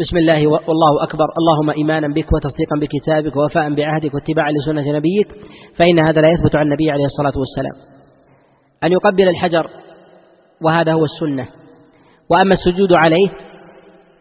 [0.00, 5.28] بسم الله والله أكبر اللهم إيمانا بك وتصديقا بكتابك ووفاء بعهدك واتباعا لسنة نبيك
[5.76, 7.72] فإن هذا لا يثبت عن النبي عليه الصلاة والسلام.
[8.84, 9.70] أن يقبل الحجر
[10.62, 11.48] وهذا هو السنة.
[12.30, 13.28] وأما السجود عليه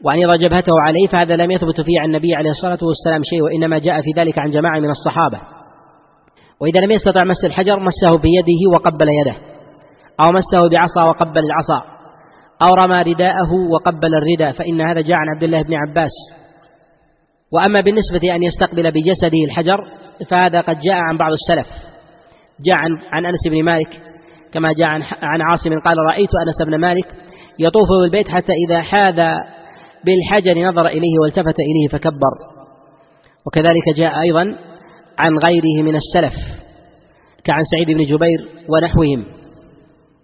[0.03, 3.79] وأن يضع جبهته عليه فهذا لم يثبت فيه عن النبي عليه الصلاة والسلام شيء وإنما
[3.79, 5.41] جاء في ذلك عن جماعة من الصحابة.
[6.61, 9.54] وإذا لم يستطع مس الحجر مسه بيده وقبل يده.
[10.19, 11.95] أو مسه بعصا وقبل العصا
[12.61, 16.11] أو رمى رداءه وقبل الرداء فإن هذا جاء عن عبد الله بن عباس.
[17.51, 19.77] وأما بالنسبة أن يستقبل بجسده الحجر
[20.29, 21.67] فهذا قد جاء عن بعض السلف.
[22.65, 24.01] جاء عن, عن أنس بن مالك
[24.53, 27.05] كما جاء عن, عن عاصم قال رأيت أنس بن مالك
[27.59, 29.15] يطوف بالبيت حتى إذا حاذ
[30.05, 32.55] بالحجر نظر إليه والتفت إليه فكبر.
[33.47, 34.55] وكذلك جاء أيضا
[35.17, 36.33] عن غيره من السلف
[37.43, 39.34] كعن سعيد بن جبير ونحوهم.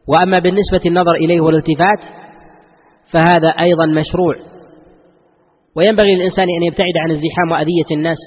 [0.08, 2.00] وأما بالنسبة النظر إليه والالتفات
[3.12, 4.36] فهذا أيضا مشروع.
[5.76, 8.18] وينبغي للإنسان أن يبتعد عن الزحام وأذية الناس.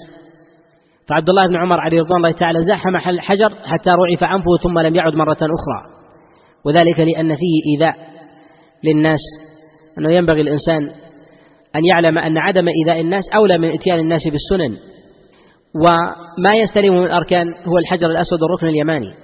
[1.09, 4.95] فعبد الله بن عمر عليه رضوان الله تعالى زاحم الحجر حتى رعف أنفه ثم لم
[4.95, 5.95] يعد مرة أخرى.
[6.65, 7.97] وذلك لأن فيه إيذاء
[8.85, 9.21] للناس.
[9.99, 10.91] أنه ينبغي الإنسان
[11.77, 14.77] أن يعلم أن عدم إيذاء الناس أولى من إتيان الناس بالسنن.
[15.75, 19.24] وما يستلم من الأركان هو الحجر الأسود والركن اليماني.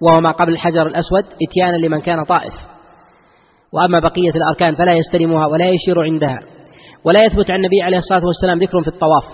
[0.00, 2.54] وهو ما قبل الحجر الأسود إتيانا لمن كان طائف.
[3.72, 6.38] وأما بقية الأركان فلا يستلمها ولا يشير عندها.
[7.04, 9.24] ولا يثبت عن النبي عليه الصلاة والسلام ذكر في الطواف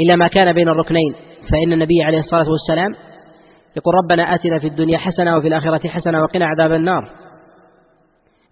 [0.00, 1.14] إلا ما كان بين الركنين.
[1.52, 2.94] فإن النبي عليه الصلاة والسلام
[3.76, 7.10] يقول ربنا آتنا في الدنيا حسنة وفي الآخرة حسنة وقنا عذاب النار.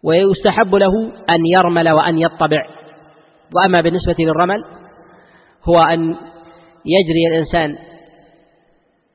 [0.03, 0.93] ويستحب له
[1.31, 2.67] أن يرمل وأن يطبع.
[3.57, 4.65] وأما بالنسبة للرمل
[5.69, 6.01] هو أن
[6.87, 7.79] يجري الإنسان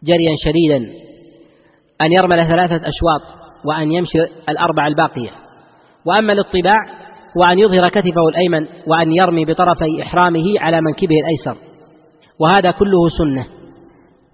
[0.03, 1.08] جريا شديدا.
[2.01, 4.19] أن يرمل ثلاثة أشواط وأن يمشي
[4.49, 5.29] الأربع الباقية.
[6.05, 6.77] وأما الاطباع
[7.37, 11.61] هو أن يظهر كتفه الأيمن وأن يرمي بطرفي إحرامه على منكبه الأيسر.
[12.39, 13.45] وهذا كله سنة.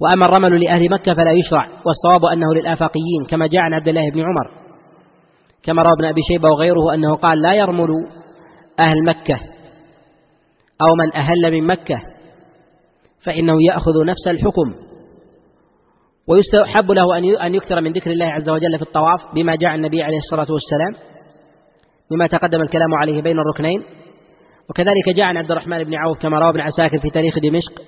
[0.01, 4.19] وأما الرمل لأهل مكة فلا يشرع والصواب أنه للآفاقيين كما جاء عن عبد الله بن
[4.19, 4.65] عمر.
[5.63, 7.89] كما روى ابن أبي شيبة وغيره أنه قال لا يرمل
[8.79, 9.39] أهل مكة
[10.81, 12.01] أو من أهل من مكة
[13.25, 14.94] فإنه يأخذ نفس الحكم.
[16.29, 20.17] ويستحب له أن يكثر من ذكر الله عز وجل في الطواف بما جاء النبي عليه
[20.17, 21.05] الصلاة والسلام
[22.11, 23.83] بما تقدم الكلام عليه بين الركنين.
[24.69, 27.81] وكذلك جاء عن عبد الرحمن بن عوف كما روى ابن عساكر في تاريخ دمشق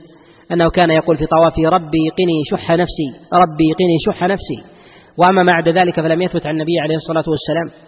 [0.51, 4.77] أنه كان يقول في طوافه ربي قني شح نفسي ربي قني شح نفسي.
[5.17, 7.88] وأما ما بعد ذلك فلم يثبت عن النبي عليه الصلاة والسلام.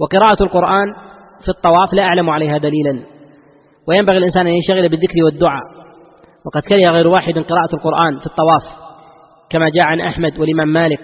[0.00, 0.86] وقراءة القرآن
[1.42, 3.02] في الطواف لا أعلم عليها دليلا.
[3.88, 5.62] وينبغي الإنسان أن ينشغل بالذكر والدعاء.
[6.46, 8.87] وقد كره غير واحد قراءة القرآن في الطواف.
[9.50, 11.00] كما جاء عن أحمد والإمام مالك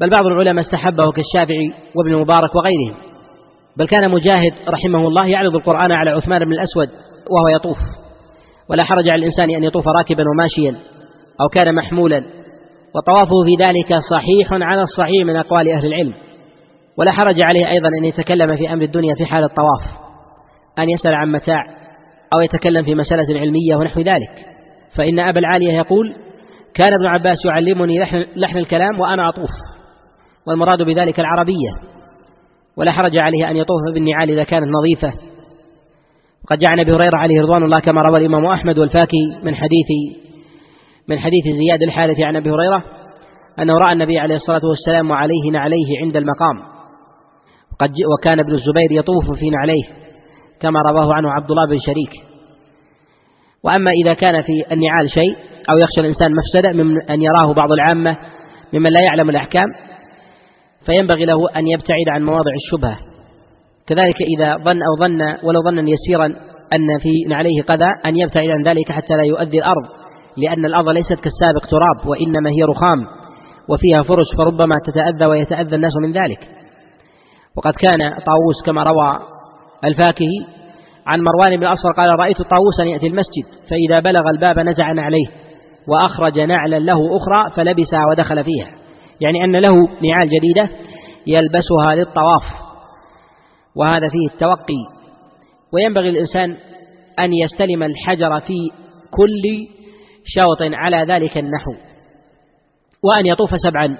[0.00, 2.94] بل بعض العلماء استحبه كالشافعي وابن مبارك وغيرهم.
[3.76, 6.88] بل كان مجاهد رحمه الله يعرض القرآن على عثمان بن الأسود
[7.30, 7.78] وهو يطوف
[8.70, 10.76] ولا حرج على الإنسان أن يطوف راكبا وماشيا
[11.40, 12.24] أو كان محمولا
[12.94, 16.14] وطوافه في ذلك صحيح على الصحيح من أقوال أهل العلم.
[16.98, 20.00] ولا حرج عليه أيضا أن يتكلم في أمر الدنيا في حال الطواف
[20.78, 21.64] أن يسأل عن متاع
[22.34, 24.46] أو يتكلم في مسألة علمية ونحو ذلك.
[24.96, 26.14] فإن أبا العالية يقول
[26.80, 29.50] كان ابن عباس يعلمني لحن, لحن الكلام وأنا أطوف
[30.46, 31.70] والمراد بذلك العربية
[32.76, 35.12] ولا حرج عليه أن يطوف بالنعال إذا كانت نظيفة.
[36.44, 39.88] وقد جاء أبي هريرة عليه رضوان الله كما روى الإمام أحمد والفاكي من حديث
[41.08, 42.84] من حديث زياد الحارث عن أبي هريرة
[43.58, 46.56] أنه رأى النبي عليه الصلاة والسلام وعليه نعليه عند المقام.
[47.72, 49.84] وقد وكان ابن الزبير يطوف في نعليه
[50.60, 52.12] كما رواه عنه عبد الله بن شريك.
[53.64, 55.36] وأما إذا كان في النعال شيء
[55.70, 58.16] أو يخشى الإنسان مفسدة من أن يراه بعض العامة
[58.72, 59.66] ممن لا يعلم الأحكام
[60.86, 62.98] فينبغي له أن يبتعد عن مواضع الشبهة.
[63.86, 66.26] كذلك إذا ظن أو ظن ولو ظنا يسيرا
[66.72, 69.86] أن في نعليه قذى أن يبتعد عن ذلك حتى لا يؤذي الأرض
[70.36, 73.06] لأن الأرض ليست كالسابق تراب وإنما هي رخام
[73.68, 76.48] وفيها فرش فربما تتأذى ويتأذى الناس من ذلك.
[77.56, 79.18] وقد كان طاووس كما روى
[79.84, 80.60] الفاكهي
[81.06, 85.26] عن مروان بن الأصفر قال رأيت طاووسا يأتي المسجد فإذا بلغ الباب نزع عليه.
[85.88, 88.68] وأخرج نعلا له أخرى فلبسها ودخل فيها.
[89.20, 90.68] يعني أن له نعال جديدة
[91.26, 92.42] يلبسها للطواف.
[93.76, 95.00] وهذا فيه التوقي.
[95.74, 96.56] وينبغي الإنسان
[97.18, 98.58] أن يستلم الحجر في
[99.10, 99.42] كل
[100.24, 101.72] شوط على ذلك النحو.
[103.04, 103.96] وأن يطوف سبعا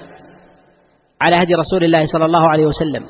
[1.21, 3.05] على هدي رسول الله صلى الله عليه وسلم.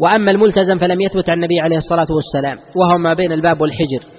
[0.00, 4.17] وأما الملتزم فلم يثبت عن النبي عليه الصلاة والسلام وهو ما بين الباب والحجر.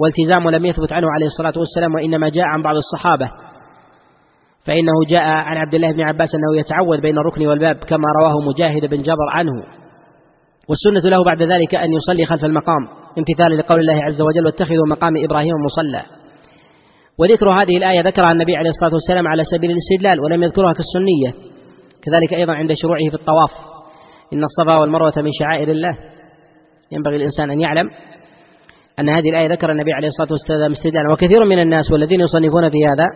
[0.00, 3.30] والتزامه لم يثبت عنه عليه الصلاة والسلام وإنما جاء عن بعض الصحابة.
[4.66, 8.90] فإنه جاء عن عبد الله بن عباس أنه يتعود بين الركن والباب كما رواه مجاهد
[8.90, 9.52] بن جبر عنه.
[10.68, 12.88] والسنة له بعد ذلك أن يصلي خلف المقام
[13.18, 16.02] امتثالا لقول الله عز وجل واتخذوا مقام إبراهيم مصلى
[17.18, 21.50] وذكر هذه الآية ذكرها النبي عليه الصلاة والسلام على سبيل الاستدلال ولم يذكرها كالسنية.
[22.02, 23.50] كذلك أيضا عند شروعه في الطواف.
[24.32, 25.96] إن الصفا والمروة من شعائر الله.
[26.92, 27.90] ينبغي الإنسان أن يعلم
[29.00, 31.12] أن هذه الآية ذكر النبي عليه الصلاة والسلام استدلالا.
[31.12, 33.06] وكثير من الناس والذين يصنفون في هذا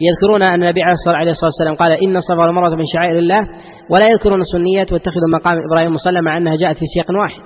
[0.00, 0.92] يذكرون أن النبي عليه
[1.32, 3.48] الصلاة والسلام قال إن الصفا والمروة من شعائر الله
[3.90, 7.42] ولا يذكرون السنية واتخذوا مقام إبراهيم مصلى مع أنها جاءت في سياق واحد.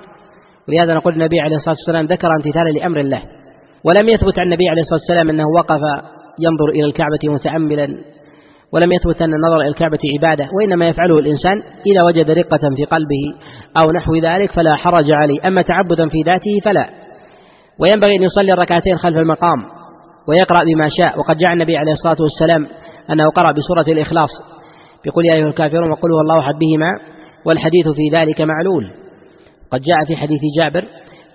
[0.69, 3.21] ولهذا نقول النبي عليه الصلاة والسلام ذكر امتثالا لأمر الله.
[3.83, 5.81] ولم يثبت عن النبي عليه الصلاة والسلام أنه وقف
[6.39, 7.97] ينظر إلى الكعبة متأملا.
[8.73, 11.61] ولم يثبت أن النظر إلى الكعبة عبادة وإنما يفعله الإنسان
[11.93, 13.33] إذا وجد رقة في قلبه
[13.77, 15.47] أو نحو ذلك فلا حرج عليه.
[15.47, 17.04] أما تعبدا في ذاته فلا.
[17.79, 19.57] وينبغي أن يصلي الركعتين خلف المقام
[20.27, 21.19] ويقرأ بما شاء.
[21.19, 22.67] وقد جاء النبي عليه الصلاة والسلام
[23.09, 24.29] أنه قرأ بسورة الإخلاص.
[25.05, 26.99] بقول يا أيها الكافرون وقل هو الله أحد بهما
[27.45, 28.91] والحديث في ذلك معلول.
[29.71, 30.85] قد جاء في حديث جابر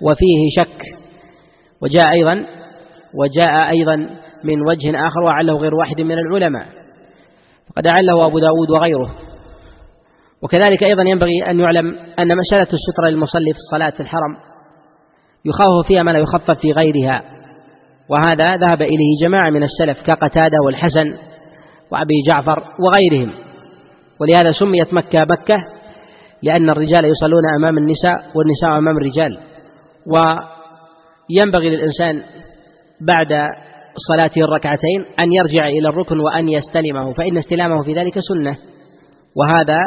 [0.01, 0.81] وفيه شك.
[1.81, 2.45] وجاء أيضا
[3.13, 3.95] وجاء أيضا
[4.43, 6.65] من وجه آخر وعله غير واحد من العلماء.
[7.69, 9.11] وقد أعله أبو داود وغيره.
[10.43, 14.50] وكذلك أيضا ينبغي أن يعلم أن مسألة السترة للمصلي في الصلاة في الحرم
[15.45, 17.21] يخاف فيها ما لا يخفف في غيرها.
[18.09, 21.13] وهذا ذهب إليه جماعة من السلف كقتادة والحسن
[21.91, 23.33] وأبي جعفر وغيرهم.
[24.21, 25.55] ولهذا سميت مكة مكة
[26.43, 29.37] لأن الرجال يصلون أمام النساء والنساء أمام الرجال.
[31.29, 32.23] وينبغي للإنسان
[33.07, 33.47] بعد
[34.07, 38.57] صلاته الركعتين أن يرجع إلى الركن وأن يستلمه فإن استلامه في ذلك سنة.
[39.35, 39.79] وهذا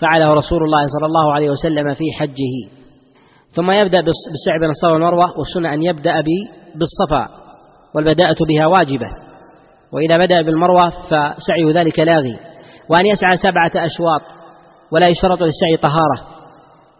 [0.00, 2.83] فعله رسول الله صلى الله عليه وسلم في حجه.
[3.54, 6.14] ثم يبدأ بالسعي بين الصفا والمروة والسنة أن يبدأ
[6.74, 7.26] بالصفا
[7.94, 9.06] والبداءة بها واجبة.
[9.92, 12.38] وإذا بدأ بالمروة فسعي ذلك لاغي
[12.90, 14.22] وأن يسعى سبعة أشواط
[14.92, 16.20] ولا يشترط للسعي طهارة.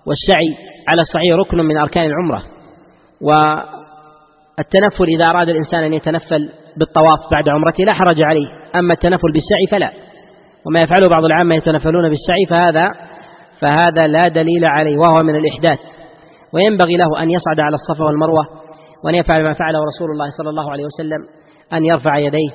[0.06, 0.56] والسعي
[0.88, 2.42] على الصحيح ركن من أركان العمرة.
[3.20, 8.48] والتنفل إذا أراد الإنسان أن يتنفل بالطواف بعد عمرته لا حرج عليه.
[8.74, 9.90] أما التنفل بالسعي فلا.
[10.66, 12.90] وما يفعله بعض العامة يتنفلون بالسعي فهذا
[13.60, 15.78] فهذا لا دليل عليه وهو من الإحداث.
[16.54, 18.44] وينبغي له أن يصعد على الصفا والمروة
[19.04, 21.18] وأن يفعل ما فعله رسول الله صلى الله عليه وسلم
[21.72, 22.50] أن يرفع يديه.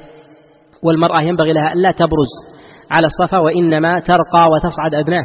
[0.83, 2.31] والمرأة ينبغي لها ألا تبرز
[2.91, 5.23] على الصفا وإنما ترقى وتصعد أدناه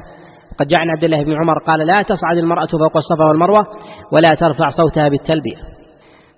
[0.52, 3.66] وقد جاء عن عبد الله بن عمر قال لا تصعد المرأة فوق الصفا والمروة
[4.12, 5.56] ولا ترفع صوتها بالتلبية.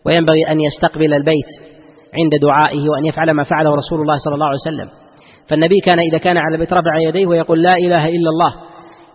[0.06, 1.50] وينبغي أن يستقبل البيت
[2.14, 4.88] عند دعائه وأن يفعل ما فعله رسول الله صلى الله عليه وسلم.
[5.50, 8.54] فالنبي كان إذا كان على البيت رفع يديه ويقول لا إله إلا الله.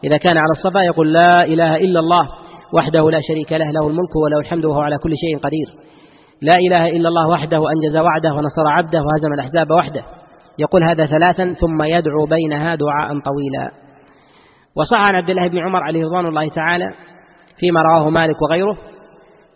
[0.03, 2.28] إذا كان على الصفا يقول لا إله إلا الله.
[2.74, 5.67] وحده لا شريك له له الملك وله الحمد وهو على كل شيء قدير.
[6.41, 10.03] لا إله إلا الله وحده أنجز وعده ونصر عبده وهزم الأحزاب وحده.
[10.59, 13.72] يقول هذا ثلاثا ثم يدعو بينها دعاء طويلا.
[14.76, 16.86] وصح عن عبد الله بن عمر عليه رضوان الله تعالى
[17.59, 18.78] فيما رواه مالك وغيره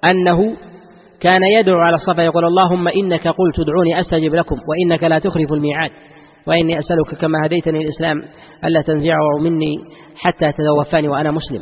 [0.03, 0.55] أنه
[1.19, 5.91] كان يدعو على الصفا يقول اللهم إنك قلت ادعوني أستجب لكم وإنك لا تخلف الميعاد
[6.47, 8.23] وإني أسألك كما هديتني الإسلام
[8.63, 9.75] ألا تنزعه مني
[10.17, 11.61] حتى تتوفاني وأنا مسلم.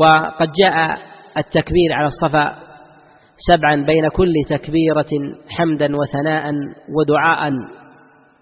[0.00, 0.98] وقد جاء
[1.36, 2.54] التكبير على الصفا
[3.48, 6.54] سبعا بين كل تكبيرة حمدا وثناء
[6.98, 7.52] ودعاء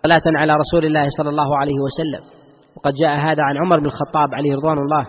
[0.02, 2.24] صلاة على رسول الله صلى الله عليه وسلم.
[2.76, 5.06] وقد جاء هذا عن عمر بن الخطاب عليه رضوان الله.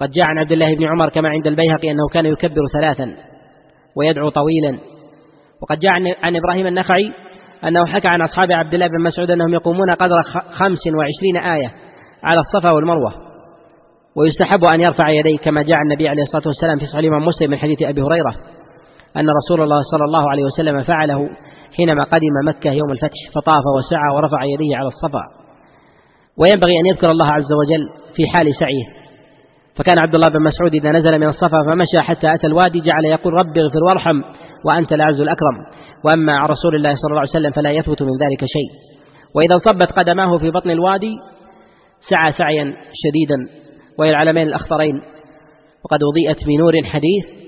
[0.00, 3.14] قد جاء عن عبد الله بن عمر كما عند البيهقي أنه كان يكبر ثلاثا
[3.96, 4.78] ويدعو طويلا.
[5.62, 5.92] وقد جاء
[6.22, 7.12] عن إبراهيم النخعي
[7.64, 11.72] أنه حكى عن أصحاب عبد الله بن مسعود أنهم يقومون قدر خمس وعشرين آية
[12.22, 13.12] على الصفا والمروة.
[14.16, 17.56] ويستحب أن يرفع يديه كما جاء النبي عليه الصلاة والسلام في صحيح الإمام مسلم من
[17.56, 18.34] حديث أبي هريرة
[19.16, 21.28] أن رسول الله صلى الله عليه وسلم فعله
[21.76, 25.22] حينما قدم مكة يوم الفتح فطاف وسعى ورفع يديه على الصفا.
[26.38, 29.02] وينبغي أن يذكر الله عز وجل في حال سعيه.
[29.74, 33.34] فكان عبد الله بن مسعود إذا نزل من الصفا فمشى حتى أتى الوادي جعل يقول
[33.34, 34.22] رب اغفر وارحم
[34.64, 35.56] وأنت الأعز الأكرم.
[36.04, 38.70] وأما عن رسول الله صلى الله عليه وسلم فلا يثبت من ذلك شيء.
[39.34, 41.12] وإذا انصبت قدماه في بطن الوادي
[42.10, 43.61] سعى سعيا شديدا.
[43.98, 45.02] وهي العلمين الأخضرين
[45.84, 47.42] وقد أضيئت بنور حديث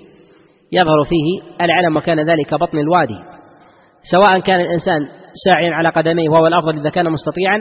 [0.72, 3.18] يظهر فيه العلم وكان ذلك بطن الوادي.
[4.12, 5.08] سواء كان الإنسان
[5.44, 7.58] ساعيا على قدميه وهو الأفضل إذا كان مستطيعا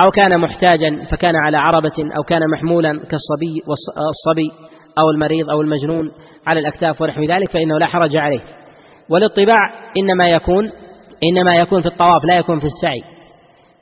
[0.00, 4.50] أو كان محتاجا فكان على عربة أو كان محمولا كالصبي والصبي
[4.98, 6.12] أو المريض أو المجنون
[6.46, 8.40] على الأكتاف ونحو ذلك فإنه لا حرج عليه.
[9.08, 9.58] والاطباع
[9.96, 10.70] إنما يكون
[11.30, 13.02] إنما يكون في الطواف لا يكون في السعي.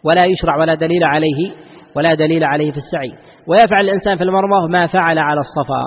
[0.04, 1.52] ولا يشرع ولا دليل عليه
[1.96, 3.23] ولا دليل عليه في السعي.
[3.48, 5.84] ويفعل الإنسان في المروة ما فعل على الصفا.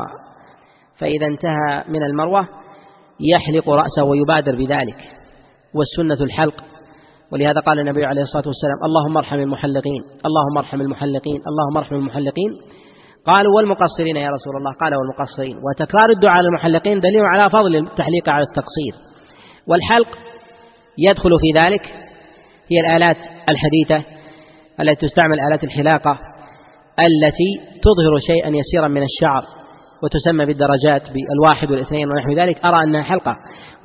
[0.99, 2.47] فإذا انتهى من المروة
[3.33, 4.97] يحلق رأسه ويبادر بذلك.
[5.73, 6.65] والسنة الحلق.
[7.31, 12.51] ولهذا قال النبي عليه الصلاة والسلام اللهم ارحم المحلقين اللهم ارحم المحلقين اللهم ارحم المحلقين.
[13.25, 15.57] قالوا والمقصرين يا رسول الله؟ قال والمقصرين.
[15.57, 18.93] وتكرار الدعاء للمحلقين دليل على فضل التحليق على التقصير.
[19.67, 20.17] والحلق
[20.97, 21.81] يدخل في ذلك
[22.71, 23.17] هي الآلات
[23.49, 24.17] الحديثة
[24.81, 26.19] التي تستعمل آلات الحلاقة.
[26.99, 29.43] التي تظهر شيئا يسيرا من الشعر
[30.03, 33.35] وتسمى بالدرجات بالواحد والاثنين ونحو ذلك أرى أنها حلقة.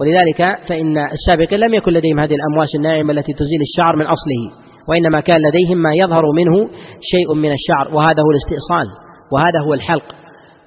[0.00, 5.20] ولذلك فإن السابقين لم يكن لديهم هذه الأمواس الناعمة التي تزيل الشعر من أصله وإنما
[5.20, 6.68] كان لديهم ما يظهر منه
[7.00, 8.86] شيء من الشعر وهذا هو الاستئصال
[9.32, 10.04] وهذا هو الحلق.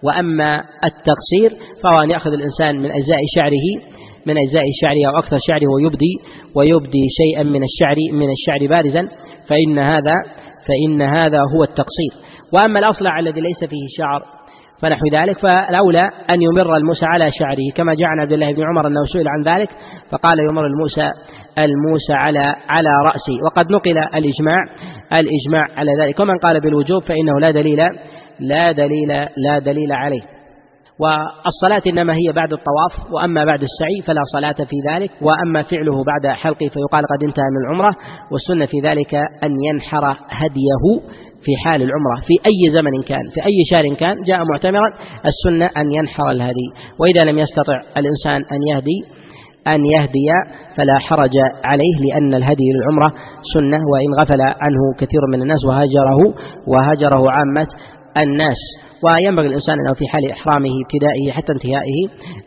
[0.04, 1.50] وأما التقصير
[1.84, 6.14] فهو أن يأخذ الإنسان من أجزاء شعره من أجزاء شعره أو أكثر شعره ويبدي
[6.56, 9.08] ويبدي شيئا من الشعر من الشعر بارزا.
[9.48, 10.16] فإن هذا
[10.68, 12.25] فإن هذا هو التقصير.
[12.56, 14.24] وأما الأصلع الذي ليس فيه شعر
[14.82, 18.88] فنحو ذلك فالأولى أن يمر الموسى على شعره كما جاء عن عبد الله بن عمر
[18.88, 19.70] أنه سئل عن ذلك
[20.12, 21.10] فقال يمر الموسى
[21.58, 24.64] الموسى على على رأسه وقد نقل الإجماع
[25.14, 26.20] الإجماع على ذلك.
[26.20, 27.80] ومن قال بالوجوب فإنه لا دليل
[28.40, 30.22] لا دليل لا دليل عليه.
[31.00, 36.36] والصلاة إنما هي بعد الطواف وأما بعد السعي فلا صلاة في ذلك وأما فعله بعد
[36.36, 37.96] حلقه فيقال قد انتهى من العمرة
[38.32, 40.84] والسنة في ذلك أن ينحر هديه
[41.46, 44.90] في حال العمرة في أي زمن كان في أي شهر كان جاء معتمرا
[45.26, 46.68] السنة أن ينحر الهدي.
[47.00, 49.00] وإذا لم يستطع الإنسان أن يهدي
[49.68, 50.28] أن يهدي
[50.78, 53.14] فلا حرج عليه لأن الهدي للعمرة
[53.54, 56.20] سنة وإن غفل عنه كثير من الناس وهجره
[56.68, 57.68] وهجره عامة
[58.18, 58.58] الناس.
[59.04, 62.00] وينبغي الإنسان أنه في حال إحرامه ابتدائه حتى انتهائه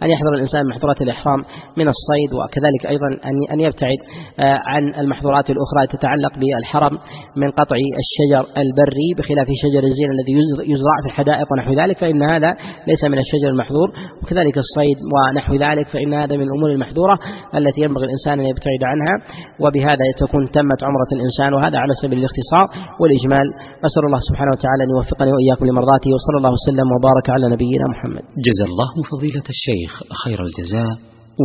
[0.03, 1.41] أن يحضر الإنسان محظورات الإحرام
[1.77, 3.07] من الصيد وكذلك أيضا
[3.53, 3.99] أن يبتعد
[4.41, 6.99] آه، عن المحظورات الأخرى تتعلق بالحرم
[7.37, 10.33] من قطع الشجر البري بخلاف شجر الزين الذي
[10.73, 12.51] يزرع في الحدائق ونحو ذلك فإن هذا
[12.87, 13.89] ليس من الشجر المحظور.
[14.23, 17.19] وكذلك الصيد ونحو ذلك فإن هذا من الأمور المحظورة
[17.55, 19.15] التي ينبغي الإنسان أن يبتعد عنها.
[19.61, 22.67] وبهذا تكون تمت عمرة الإنسان وهذا على سبيل الاختصار
[23.01, 23.47] والإجمال.
[23.85, 28.23] نسأل الله سبحانه وتعالى أن يوفقني وإياكم لمرضاته وصلى الله وسلم وبارك على نبينا محمد.
[28.47, 30.97] جزا الله فضيلة الشيخ خير الجزاء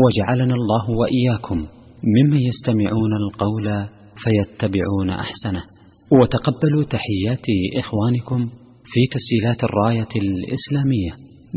[0.04, 1.58] وجعلنا الله وإياكم
[2.16, 3.88] ممن يستمعون القول
[4.24, 5.64] فيتبعون أحسنه.
[6.12, 7.46] وتقبلوا تحيات
[7.78, 8.50] إخوانكم
[8.86, 11.12] في تسجيلات الراية الإسلامية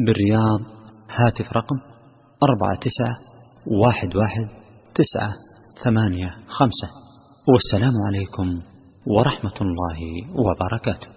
[0.07, 0.61] بالرياض
[1.11, 1.77] هاتف رقم
[2.43, 3.17] أربعة تسعة
[3.83, 4.47] واحد واحد
[4.95, 5.33] تسعة
[5.85, 6.89] ثمانية خمسة.
[7.53, 8.61] والسلام عليكم
[9.07, 10.01] ورحمة الله
[10.35, 11.16] وبركاته.